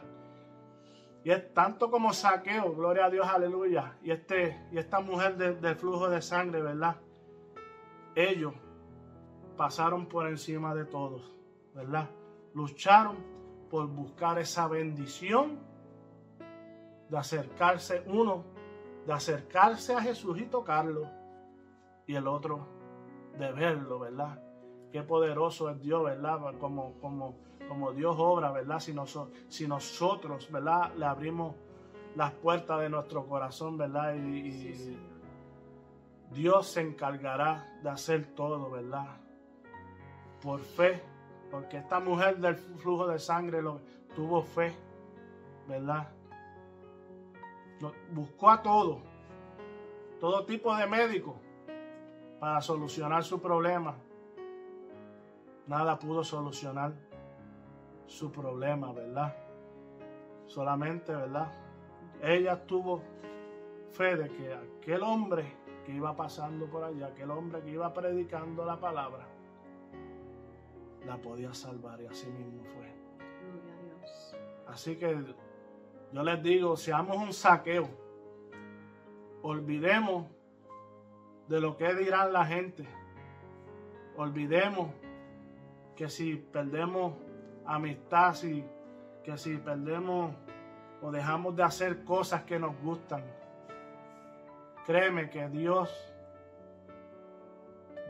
Y 1.24 1.32
es 1.32 1.54
tanto 1.54 1.90
como 1.90 2.14
saqueo, 2.14 2.76
gloria 2.76 3.06
a 3.06 3.10
Dios, 3.10 3.28
aleluya. 3.28 3.98
Y, 4.04 4.12
este, 4.12 4.68
y 4.72 4.78
esta 4.78 5.00
mujer 5.00 5.36
del 5.38 5.76
flujo 5.76 6.08
de 6.08 6.22
sangre, 6.22 6.62
¿verdad? 6.62 6.98
Ellos 8.16 8.54
pasaron 9.58 10.06
por 10.08 10.28
encima 10.28 10.74
de 10.74 10.86
todos, 10.86 11.34
¿verdad? 11.74 12.10
Lucharon 12.54 13.18
por 13.70 13.88
buscar 13.88 14.40
esa 14.40 14.68
bendición 14.68 15.60
de 17.10 17.18
acercarse 17.18 18.04
uno, 18.08 18.44
de 19.06 19.14
acercarse 19.14 19.94
a 19.94 20.02
Jesús 20.02 20.40
y 20.40 20.46
tocarlo, 20.46 21.10
y 22.08 22.16
el 22.16 22.28
otro 22.28 22.68
de 23.38 23.52
verlo, 23.52 24.00
¿verdad? 24.00 24.42
Qué 24.92 25.04
poderoso 25.04 25.70
es 25.70 25.82
Dios, 25.82 26.04
¿verdad? 26.04 26.40
Como, 26.60 26.94
como, 27.02 27.36
como 27.68 27.92
Dios 27.92 28.16
obra, 28.18 28.52
¿verdad? 28.52 28.80
Si, 28.80 28.96
si 29.50 29.68
nosotros, 29.68 30.50
¿verdad? 30.52 30.94
Le 30.96 31.06
abrimos 31.06 31.56
las 32.16 32.32
puertas 32.32 32.80
de 32.80 32.90
nuestro 32.90 33.28
corazón, 33.28 33.78
¿verdad? 33.78 34.16
Y, 34.16 34.98
Dios 36.32 36.68
se 36.68 36.82
encargará 36.82 37.80
de 37.82 37.90
hacer 37.90 38.26
todo, 38.36 38.70
¿verdad? 38.70 39.18
Por 40.42 40.60
fe, 40.62 41.02
porque 41.52 41.78
esta 41.78 42.00
mujer 42.00 42.38
del 42.38 42.56
flujo 42.56 43.08
de 43.08 43.20
sangre 43.20 43.62
tuvo 44.16 44.42
fe, 44.42 44.76
¿verdad? 45.68 46.10
Buscó 48.12 48.50
a 48.50 48.62
todo, 48.62 49.02
todo 50.20 50.46
tipo 50.46 50.76
de 50.76 50.88
médicos 50.88 51.36
para 52.40 52.62
solucionar 52.62 53.24
su 53.24 53.42
problema 53.42 53.96
nada 55.68 55.98
pudo 55.98 56.24
solucionar 56.24 56.94
su 58.06 58.32
problema, 58.32 58.92
¿verdad? 58.92 59.36
Solamente, 60.46 61.14
¿verdad? 61.14 61.52
Ella 62.22 62.66
tuvo 62.66 63.02
fe 63.92 64.16
de 64.16 64.30
que 64.30 64.54
aquel 64.54 65.02
hombre 65.04 65.52
que 65.86 65.94
iba 65.94 66.16
pasando 66.16 66.66
por 66.66 66.84
allá, 66.84 67.08
aquel 67.08 67.32
hombre 67.32 67.62
que 67.62 67.72
iba 67.72 67.94
predicando 67.94 68.66
la 68.66 68.80
palabra, 68.80 69.28
la 71.06 71.18
podía 71.18 71.54
salvar 71.54 72.02
y 72.02 72.08
así 72.08 72.28
mismo 72.28 72.64
fue. 72.64 72.92
Así 74.68 74.98
que 74.98 75.16
yo 76.12 76.24
les 76.24 76.42
digo, 76.42 76.76
seamos 76.76 77.18
un 77.18 77.34
saqueo, 77.34 77.88
olvidemos 79.44 80.26
de 81.48 81.62
lo 81.62 81.78
que 81.78 81.94
dirán 81.94 82.34
la 82.34 82.46
gente, 82.46 82.88
olvidemos 84.18 84.90
que 85.96 86.10
si 86.10 86.36
perdemos 86.36 87.14
amistad, 87.66 88.34
si, 88.34 88.66
que 89.24 89.38
si 89.38 89.58
perdemos 89.58 90.34
o 91.02 91.12
dejamos 91.12 91.56
de 91.56 91.64
hacer 91.64 92.04
cosas 92.04 92.44
que 92.44 92.58
nos 92.58 92.76
gustan, 92.82 93.24
créeme 94.86 95.30
que 95.30 95.48
Dios 95.50 95.90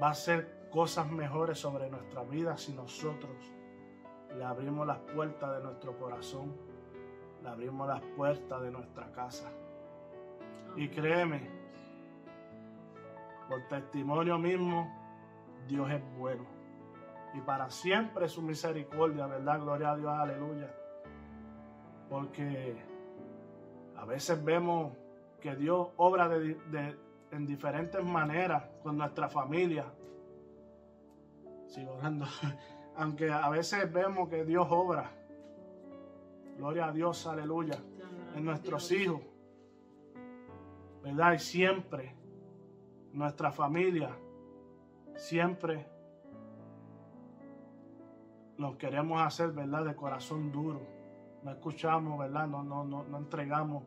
va 0.01 0.07
a 0.07 0.11
hacer 0.11 0.69
cosas 0.71 1.09
mejores 1.09 1.59
sobre 1.59 1.89
nuestra 1.89 2.23
vida 2.23 2.57
si 2.57 2.73
nosotros 2.73 3.36
le 4.38 4.43
abrimos 4.43 4.86
las 4.86 4.99
puertas 4.99 5.57
de 5.57 5.63
nuestro 5.63 5.97
corazón, 5.97 6.53
le 7.41 7.49
abrimos 7.49 7.88
las 7.88 8.01
puertas 8.17 8.61
de 8.61 8.71
nuestra 8.71 9.11
casa. 9.13 9.49
Y 10.76 10.89
créeme, 10.89 11.49
por 13.47 13.65
testimonio 13.69 14.38
mismo, 14.38 14.91
Dios 15.67 15.89
es 15.89 16.01
bueno 16.17 16.45
y 17.34 17.41
para 17.41 17.69
siempre 17.69 18.28
su 18.28 18.41
misericordia, 18.41 19.28
¿verdad? 19.28 19.61
Gloria 19.61 19.91
a 19.91 19.95
Dios, 19.97 20.13
aleluya. 20.13 20.73
Porque 22.09 22.76
a 23.97 24.05
veces 24.05 24.43
vemos 24.43 24.93
que 25.46 25.56
Dios 25.56 25.89
obra 25.98 26.28
en 27.30 27.46
diferentes 27.46 28.04
maneras 28.04 28.64
con 28.82 28.98
nuestra 28.98 29.30
familia. 29.30 29.86
Sigo 31.68 31.93
hablando. 31.93 32.26
Aunque 32.98 33.32
a 33.32 33.48
veces 33.50 33.93
vemos 33.93 34.28
que 34.28 34.43
Dios 34.43 34.66
obra. 34.72 35.12
Gloria 36.58 36.88
a 36.88 36.91
Dios, 36.91 37.28
aleluya. 37.28 37.78
En 38.36 38.43
nuestros 38.43 38.91
hijos. 38.91 39.22
¿Verdad? 41.04 41.34
Y 41.34 41.38
siempre 41.38 42.16
nuestra 43.14 43.52
familia. 43.52 44.18
Siempre 45.16 45.86
lo 48.58 48.80
queremos 48.80 49.22
hacer, 49.22 49.52
¿verdad? 49.52 49.86
De 49.86 49.96
corazón 49.96 50.52
duro. 50.52 50.82
No 51.43 51.52
escuchamos, 51.52 52.18
¿verdad? 52.18 52.48
No, 52.48 52.64
no, 52.64 52.84
no, 52.84 53.04
no 53.04 53.18
entregamos 53.20 53.84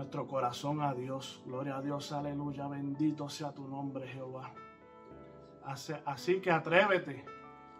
nuestro 0.00 0.26
corazón 0.26 0.80
a 0.80 0.94
Dios. 0.94 1.42
Gloria 1.44 1.76
a 1.76 1.82
Dios, 1.82 2.10
aleluya. 2.10 2.66
Bendito 2.68 3.28
sea 3.28 3.52
tu 3.52 3.68
nombre, 3.68 4.08
Jehová. 4.08 4.50
Así 5.62 6.40
que 6.40 6.50
atrévete 6.50 7.22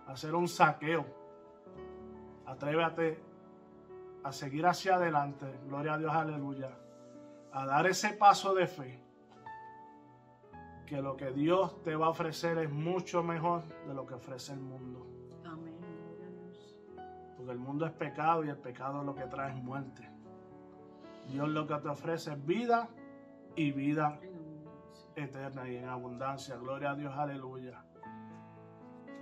a 0.07 0.13
hacer 0.13 0.35
un 0.35 0.47
saqueo. 0.47 1.07
Atrévete 2.45 3.23
a 4.23 4.33
seguir 4.33 4.67
hacia 4.67 4.97
adelante. 4.97 5.47
Gloria 5.67 5.95
a 5.95 5.99
Dios, 5.99 6.13
aleluya. 6.13 6.71
A 7.53 7.65
dar 7.65 7.87
ese 7.87 8.11
paso 8.11 8.53
de 8.53 8.67
fe. 8.67 9.03
Que 10.85 11.01
lo 11.01 11.17
que 11.17 11.31
Dios 11.33 11.83
te 11.83 11.97
va 11.97 12.07
a 12.07 12.11
ofrecer 12.11 12.59
es 12.59 12.71
mucho 12.71 13.23
mejor 13.23 13.63
de 13.87 13.95
lo 13.95 14.05
que 14.05 14.13
ofrece 14.13 14.53
el 14.53 14.61
mundo. 14.61 15.07
Porque 17.35 17.53
el 17.53 17.59
mundo 17.59 17.87
es 17.87 17.93
pecado 17.93 18.45
y 18.45 18.51
el 18.51 18.59
pecado 18.59 19.03
lo 19.03 19.15
que 19.15 19.25
trae 19.25 19.57
es 19.57 19.63
muerte. 19.63 20.10
Dios 21.31 21.49
lo 21.49 21.67
que 21.67 21.75
te 21.77 21.89
ofrece 21.89 22.33
es 22.33 22.47
vida 22.47 22.89
y 23.57 23.73
vida 23.73 24.21
eterna 25.15 25.69
y 25.69 25.77
en 25.77 25.89
abundancia. 25.89 26.57
Gloria 26.57 26.91
a 26.91 26.95
Dios, 26.95 27.15
aleluya. 27.17 27.83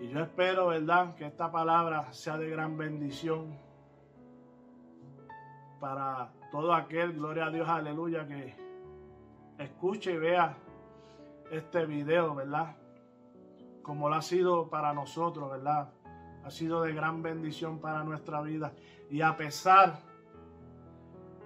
Y 0.00 0.08
yo 0.08 0.20
espero, 0.20 0.68
¿verdad?, 0.68 1.14
que 1.14 1.26
esta 1.26 1.50
palabra 1.50 2.12
sea 2.12 2.36
de 2.38 2.48
gran 2.50 2.76
bendición 2.76 3.58
para 5.80 6.32
todo 6.50 6.74
aquel, 6.74 7.14
gloria 7.14 7.46
a 7.46 7.50
Dios, 7.50 7.68
aleluya, 7.68 8.26
que 8.26 8.54
escuche 9.58 10.12
y 10.12 10.18
vea 10.18 10.56
este 11.50 11.86
video, 11.86 12.34
¿verdad? 12.34 12.76
Como 13.82 14.08
lo 14.08 14.14
ha 14.16 14.22
sido 14.22 14.68
para 14.68 14.92
nosotros, 14.92 15.50
¿verdad? 15.50 15.92
ha 16.48 16.50
sido 16.50 16.82
de 16.82 16.94
gran 16.94 17.22
bendición 17.22 17.78
para 17.78 18.02
nuestra 18.04 18.40
vida. 18.40 18.72
Y 19.10 19.20
a 19.20 19.36
pesar, 19.36 20.00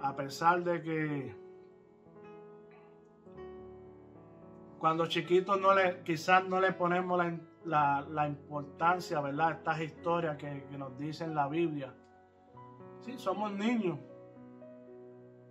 a 0.02 0.16
pesar 0.16 0.64
de 0.64 0.82
que 0.82 1.36
cuando 4.78 5.06
chiquitos 5.06 5.60
no 5.60 5.74
le, 5.74 6.02
quizás 6.02 6.44
no 6.48 6.60
le 6.60 6.72
ponemos 6.72 7.22
la, 7.64 8.28
importancia, 8.28 9.20
¿verdad? 9.20 9.52
Estas 9.52 9.80
historias 9.80 10.36
que, 10.36 10.66
nos 10.76 10.98
dicen 10.98 11.36
la 11.36 11.46
Biblia. 11.46 11.94
Sí, 13.00 13.14
somos 13.16 13.52
niños. 13.52 13.98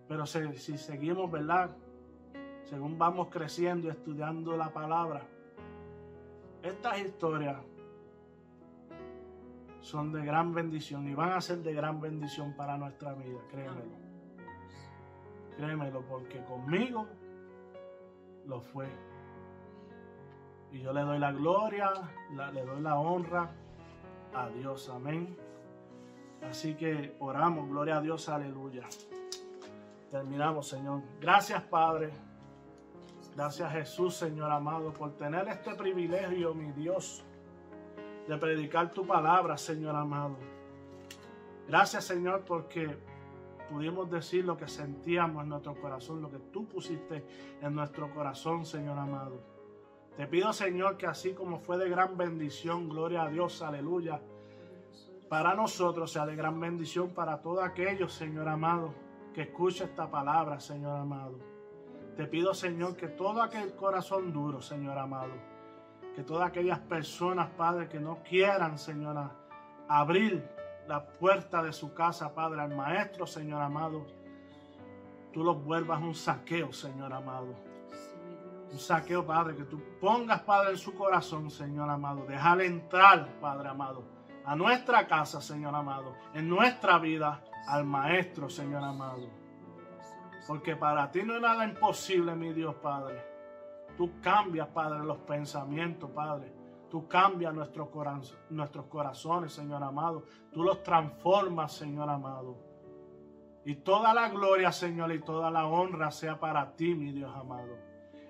Pero 0.09 0.25
si, 0.25 0.53
si 0.57 0.77
seguimos, 0.77 1.31
¿verdad? 1.31 1.69
Según 2.65 2.97
vamos 2.97 3.29
creciendo 3.29 3.87
y 3.87 3.91
estudiando 3.91 4.57
la 4.57 4.73
palabra, 4.73 5.21
estas 6.61 6.99
historias 6.99 7.57
son 9.79 10.11
de 10.11 10.25
gran 10.25 10.53
bendición 10.53 11.07
y 11.07 11.15
van 11.15 11.31
a 11.31 11.39
ser 11.39 11.59
de 11.59 11.73
gran 11.73 12.01
bendición 12.01 12.53
para 12.53 12.77
nuestra 12.77 13.13
vida, 13.13 13.39
créemelo. 13.49 14.10
Créemelo, 15.61 16.01
porque 16.01 16.43
conmigo 16.45 17.05
lo 18.47 18.61
fue. 18.61 18.87
Y 20.71 20.79
yo 20.79 20.91
le 20.91 21.01
doy 21.01 21.19
la 21.19 21.31
gloria, 21.31 21.91
le 22.51 22.65
doy 22.65 22.81
la 22.81 22.97
honra 22.97 23.51
a 24.33 24.49
Dios, 24.49 24.89
amén. 24.89 25.37
Así 26.49 26.73
que 26.73 27.15
oramos, 27.19 27.69
gloria 27.69 27.97
a 27.97 28.01
Dios, 28.01 28.27
aleluya. 28.27 28.87
Terminamos, 30.09 30.67
Señor. 30.67 31.03
Gracias, 31.19 31.61
Padre. 31.61 32.09
Gracias, 33.35 33.71
Jesús, 33.71 34.15
Señor 34.15 34.51
amado, 34.51 34.91
por 34.91 35.15
tener 35.15 35.47
este 35.47 35.75
privilegio, 35.75 36.55
mi 36.55 36.71
Dios 36.71 37.23
de 38.27 38.35
predicar 38.35 38.91
tu 38.91 39.05
palabra, 39.05 39.59
Señor 39.59 39.95
amado. 39.95 40.37
Gracias, 41.67 42.03
Señor, 42.03 42.45
porque 42.45 43.10
pudimos 43.71 44.11
decir 44.11 44.43
lo 44.43 44.57
que 44.57 44.67
sentíamos 44.67 45.43
en 45.43 45.49
nuestro 45.49 45.79
corazón, 45.79 46.21
lo 46.21 46.29
que 46.29 46.39
tú 46.51 46.67
pusiste 46.67 47.23
en 47.61 47.73
nuestro 47.73 48.13
corazón, 48.13 48.65
Señor 48.65 48.97
amado. 48.97 49.41
Te 50.17 50.27
pido, 50.27 50.51
Señor, 50.51 50.97
que 50.97 51.07
así 51.07 51.33
como 51.33 51.57
fue 51.57 51.77
de 51.77 51.89
gran 51.89 52.17
bendición, 52.17 52.89
gloria 52.89 53.23
a 53.23 53.29
Dios, 53.29 53.61
aleluya, 53.61 54.21
para 55.29 55.55
nosotros 55.55 56.11
sea 56.11 56.25
de 56.25 56.35
gran 56.35 56.59
bendición 56.59 57.11
para 57.11 57.41
todos 57.41 57.63
aquellos, 57.63 58.11
Señor 58.13 58.49
amado, 58.49 58.93
que 59.33 59.43
escuche 59.43 59.85
esta 59.85 60.11
palabra, 60.11 60.59
Señor 60.59 60.97
amado. 60.97 61.39
Te 62.17 62.27
pido, 62.27 62.53
Señor, 62.53 62.97
que 62.97 63.07
todo 63.07 63.41
aquel 63.41 63.73
corazón 63.73 64.33
duro, 64.33 64.61
Señor 64.61 64.97
amado, 64.97 65.31
que 66.13 66.23
todas 66.23 66.49
aquellas 66.49 66.79
personas, 66.79 67.49
Padre, 67.51 67.87
que 67.87 68.01
no 68.01 68.21
quieran, 68.21 68.77
Señora, 68.77 69.31
abrir 69.87 70.60
la 70.87 71.05
puerta 71.05 71.63
de 71.63 71.73
su 71.73 71.93
casa, 71.93 72.33
Padre, 72.33 72.61
al 72.61 72.75
Maestro, 72.75 73.25
Señor 73.25 73.61
amado, 73.61 74.05
tú 75.31 75.43
los 75.43 75.63
vuelvas 75.63 76.01
un 76.01 76.15
saqueo, 76.15 76.73
Señor 76.73 77.13
amado. 77.13 77.55
Un 78.71 78.79
saqueo, 78.79 79.25
Padre, 79.25 79.55
que 79.55 79.63
tú 79.63 79.81
pongas, 79.99 80.41
Padre, 80.41 80.71
en 80.71 80.77
su 80.77 80.93
corazón, 80.93 81.49
Señor 81.49 81.89
amado. 81.89 82.25
Dejar 82.25 82.61
entrar, 82.61 83.27
Padre 83.39 83.69
amado, 83.69 84.03
a 84.45 84.55
nuestra 84.55 85.07
casa, 85.07 85.41
Señor 85.41 85.75
amado, 85.75 86.15
en 86.33 86.47
nuestra 86.49 86.97
vida, 86.97 87.43
al 87.67 87.83
Maestro, 87.85 88.49
Señor 88.49 88.83
amado. 88.83 89.27
Porque 90.47 90.75
para 90.75 91.11
ti 91.11 91.23
no 91.23 91.35
es 91.35 91.41
nada 91.41 91.65
imposible, 91.65 92.35
mi 92.35 92.53
Dios, 92.53 92.75
Padre. 92.75 93.23
Tú 93.97 94.19
cambias, 94.21 94.67
Padre, 94.69 95.03
los 95.05 95.17
pensamientos, 95.19 96.09
Padre. 96.11 96.60
Tú 96.91 97.07
cambias 97.07 97.53
nuestros, 97.53 97.87
corazones, 98.89 99.53
Señor 99.53 99.81
amado. 99.81 100.25
Tú 100.51 100.61
los 100.61 100.83
transformas, 100.83 101.71
Señor 101.71 102.09
amado. 102.09 102.57
Y 103.63 103.75
toda 103.75 104.13
la 104.13 104.27
gloria, 104.27 104.73
Señor, 104.73 105.13
y 105.13 105.21
toda 105.21 105.49
la 105.49 105.67
honra 105.67 106.11
sea 106.11 106.37
para 106.37 106.75
ti, 106.75 106.93
mi 106.93 107.13
Dios 107.13 107.33
amado. 107.33 107.77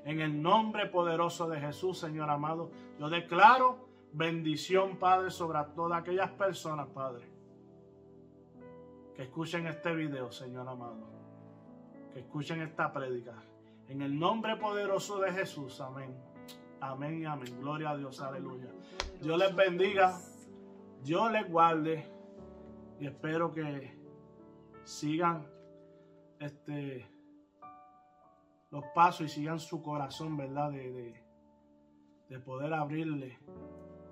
En 0.06 0.22
el 0.22 0.40
nombre 0.40 0.86
poderoso 0.86 1.50
de 1.50 1.60
Jesús, 1.60 1.98
Señor 1.98 2.30
amado, 2.30 2.70
yo 3.00 3.10
declaro 3.10 3.90
bendición, 4.14 4.98
Padre, 4.98 5.32
sobre 5.32 5.58
todas 5.76 6.00
aquellas 6.00 6.30
personas, 6.30 6.88
Padre, 6.90 7.28
que 9.16 9.24
escuchen 9.24 9.66
este 9.66 9.96
video, 9.96 10.32
Señor 10.32 10.68
amado. 10.70 11.10
Que 12.14 12.20
escuchen 12.20 12.62
esta 12.62 12.94
prédica. 12.94 13.34
En 13.88 14.04
el 14.04 14.20
nombre 14.20 14.56
poderoso 14.58 15.20
de 15.20 15.32
Jesús, 15.32 15.82
amén. 15.82 16.31
Amén 16.82 17.22
y 17.22 17.26
amén. 17.26 17.60
Gloria 17.60 17.92
a 17.92 17.98
Dios, 17.98 18.20
aleluya. 18.22 18.72
Dios 19.22 19.38
les 19.38 19.56
bendiga, 19.56 20.20
Dios 21.04 21.32
les 21.32 21.50
guarde 21.50 22.06
y 23.00 23.06
espero 23.06 23.54
que 23.54 23.96
sigan 24.84 25.48
este 26.40 27.08
los 28.72 28.84
pasos 28.96 29.28
y 29.28 29.30
sigan 29.30 29.60
su 29.60 29.84
corazón, 29.84 30.38
¿verdad? 30.38 30.72
De, 30.72 31.22
de, 32.30 32.40
poder 32.40 32.74
abrirle 32.74 33.38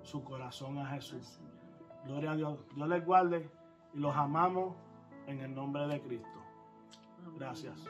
su 0.02 0.22
corazón 0.22 0.78
a 0.78 0.86
Jesús. 0.86 1.40
Gloria 2.04 2.32
a 2.32 2.36
Dios. 2.36 2.58
Dios 2.74 2.88
les 2.88 3.04
guarde 3.04 3.50
y 3.94 3.98
los 3.98 4.14
amamos 4.14 4.76
en 5.26 5.40
el 5.40 5.54
nombre 5.54 5.86
de 5.88 6.00
Cristo. 6.02 6.38
Gracias. 7.36 7.84